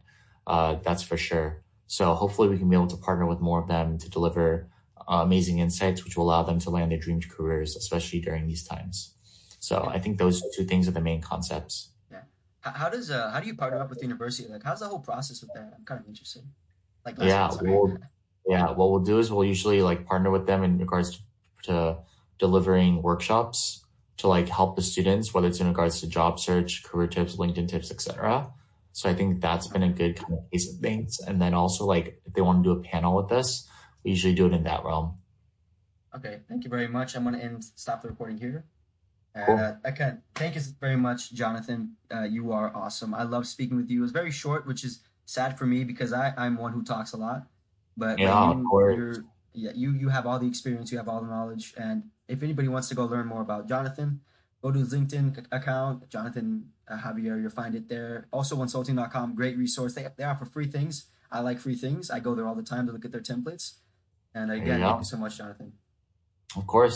Uh, 0.47 0.77
that's 0.83 1.03
for 1.03 1.17
sure. 1.17 1.63
So 1.87 2.15
hopefully, 2.15 2.49
we 2.49 2.59
can 2.59 2.69
be 2.69 2.77
able 2.77 2.87
to 2.89 2.97
partner 2.97 3.27
with 3.27 3.41
more 3.41 3.61
of 3.61 3.69
them 3.69 3.99
to 3.99 4.11
deliver 4.11 4.69
uh, 5.09 5.23
amazing 5.23 5.59
insights, 5.59 6.05
which 6.05 6.17
will 6.17 6.25
allow 6.25 6.43
them 6.43 6.59
to 6.61 6.71
land 6.71 6.91
their 6.91 6.99
dream 6.99 7.21
careers, 7.21 7.77
especially 7.77 8.21
during 8.21 8.47
these 8.47 8.65
times. 8.65 9.15
So 9.59 9.89
I 9.93 9.99
think 9.99 10.19
those 10.19 10.43
two 10.55 10.65
things 10.65 10.87
are 10.87 10.93
the 10.93 11.01
main 11.01 11.21
concepts. 11.21 11.91
Yeah. 12.11 12.21
How 12.61 12.89
does 12.89 13.11
uh 13.11 13.31
how 13.31 13.41
do 13.41 13.47
you 13.47 13.55
partner 13.55 13.81
up 13.81 13.91
with 13.91 13.99
the 13.99 14.05
university? 14.05 14.49
Like, 14.49 14.63
how's 14.63 14.81
the 14.81 14.89
whole 14.89 15.01
process 15.01 15.41
with 15.41 15.51
that? 15.55 15.73
I'm 15.77 15.85
kind 15.85 16.01
of 16.01 16.07
interested. 16.07 16.43
Like, 17.05 17.17
yeah, 17.21 17.51
we'll, 17.61 17.97
yeah. 18.47 18.71
What 18.71 18.91
we'll 18.91 19.01
do 19.01 19.19
is 19.19 19.31
we'll 19.31 19.45
usually 19.45 19.83
like 19.83 20.07
partner 20.07 20.31
with 20.31 20.47
them 20.47 20.63
in 20.63 20.79
regards 20.79 21.11
to, 21.13 21.19
to 21.65 21.99
delivering 22.39 23.03
workshops 23.03 23.86
to 24.19 24.29
like 24.29 24.49
help 24.49 24.77
the 24.77 24.83
students, 24.83 25.35
whether 25.35 25.49
it's 25.49 25.61
in 25.61 25.69
regards 25.69 26.01
to 26.01 26.09
job 26.09 26.41
search, 26.41 26.83
career 26.85 27.07
tips, 27.07 27.37
LinkedIn 27.37 27.69
tips, 27.69 27.91
etc. 27.91 28.51
So 28.93 29.11
I 29.11 29.15
think 29.15 29.43
that's 29.43 29.67
been 29.67 29.83
a 29.83 29.91
good 29.91 30.17
kind 30.17 30.35
of 30.35 30.51
case 30.51 30.73
of 30.73 30.81
things. 30.81 31.21
And 31.21 31.41
then 31.41 31.53
also 31.53 31.85
like 31.85 32.21
if 32.25 32.33
they 32.33 32.41
want 32.41 32.65
to 32.65 32.75
do 32.75 32.81
a 32.81 32.83
panel 32.83 33.15
with 33.15 33.31
us, 33.31 33.69
we 34.05 34.13
usually 34.13 34.35
do 34.35 34.47
it 34.47 34.53
in 34.53 34.65
that 34.65 34.85
realm. 34.85 35.19
Okay, 36.15 36.41
thank 36.49 36.65
you 36.65 36.71
very 36.71 36.89
much. 36.89 37.15
I'm 37.15 37.25
going 37.25 37.35
to 37.35 37.45
end 37.45 37.63
stop 37.63 38.01
the 38.01 38.09
recording 38.09 38.39
here. 38.39 38.65
Cool. 39.45 39.59
Uh, 39.59 39.75
okay, 39.87 40.13
thank 40.35 40.55
you 40.55 40.63
very 40.81 40.97
much, 40.97 41.35
Jonathan. 41.35 41.97
Uh, 42.11 42.23
you 42.23 42.53
are 42.53 42.75
awesome. 42.75 43.13
I 43.13 43.25
love 43.25 43.47
speaking 43.47 43.77
with 43.77 43.91
you. 43.91 43.99
It 43.99 44.03
was 44.03 44.13
very 44.13 44.31
short, 44.31 44.67
which 44.67 44.83
is 44.83 45.01
sad 45.27 45.59
for 45.59 45.67
me 45.67 45.85
because 45.85 46.15
I, 46.15 46.33
I'm 46.39 46.57
one 46.57 46.73
who 46.73 46.83
talks 46.83 47.13
a 47.13 47.19
lot. 47.19 47.47
But 47.99 48.19
yeah, 48.19 48.55
you, 48.55 49.25
yeah, 49.53 49.73
you 49.75 49.93
you 49.93 50.09
have 50.09 50.27
all 50.27 50.39
the 50.39 50.47
experience, 50.47 50.91
you 50.91 50.97
have 50.97 51.09
all 51.09 51.21
the 51.21 51.29
knowledge, 51.29 51.75
and 51.77 52.05
if 52.29 52.43
anybody 52.43 52.69
wants 52.69 52.89
to 52.89 52.95
go 52.95 53.05
learn 53.05 53.27
more 53.27 53.43
about 53.43 53.69
Jonathan, 53.69 54.21
go 54.63 54.71
to 54.71 54.79
his 54.79 54.93
LinkedIn 54.93 55.47
account, 55.53 56.09
Jonathan 56.09 56.71
uh, 56.89 56.99
Javier. 56.99 57.41
You'll 57.41 57.51
find 57.51 57.75
it 57.75 57.89
there. 57.89 58.27
Also, 58.33 58.57
wonsulting.com, 58.57 59.35
great 59.35 59.57
resource. 59.57 59.95
They 59.95 60.07
they 60.17 60.25
offer 60.25 60.45
free 60.45 60.67
things. 60.67 61.07
I 61.31 61.41
like 61.41 61.59
free 61.59 61.75
things. 61.75 62.11
I 62.11 62.21
go 62.21 62.35
there 62.35 62.47
all 62.47 62.55
the 62.55 62.63
time 62.63 62.87
to 62.87 62.93
look 62.93 63.05
at 63.05 63.13
their 63.13 63.21
templates. 63.21 63.75
And 64.35 64.53
again, 64.53 64.81
thank 64.81 64.99
you 64.99 65.05
so 65.05 65.17
much, 65.17 65.39
Jonathan. 65.39 65.73
Of 66.57 66.67
course. 66.67 66.95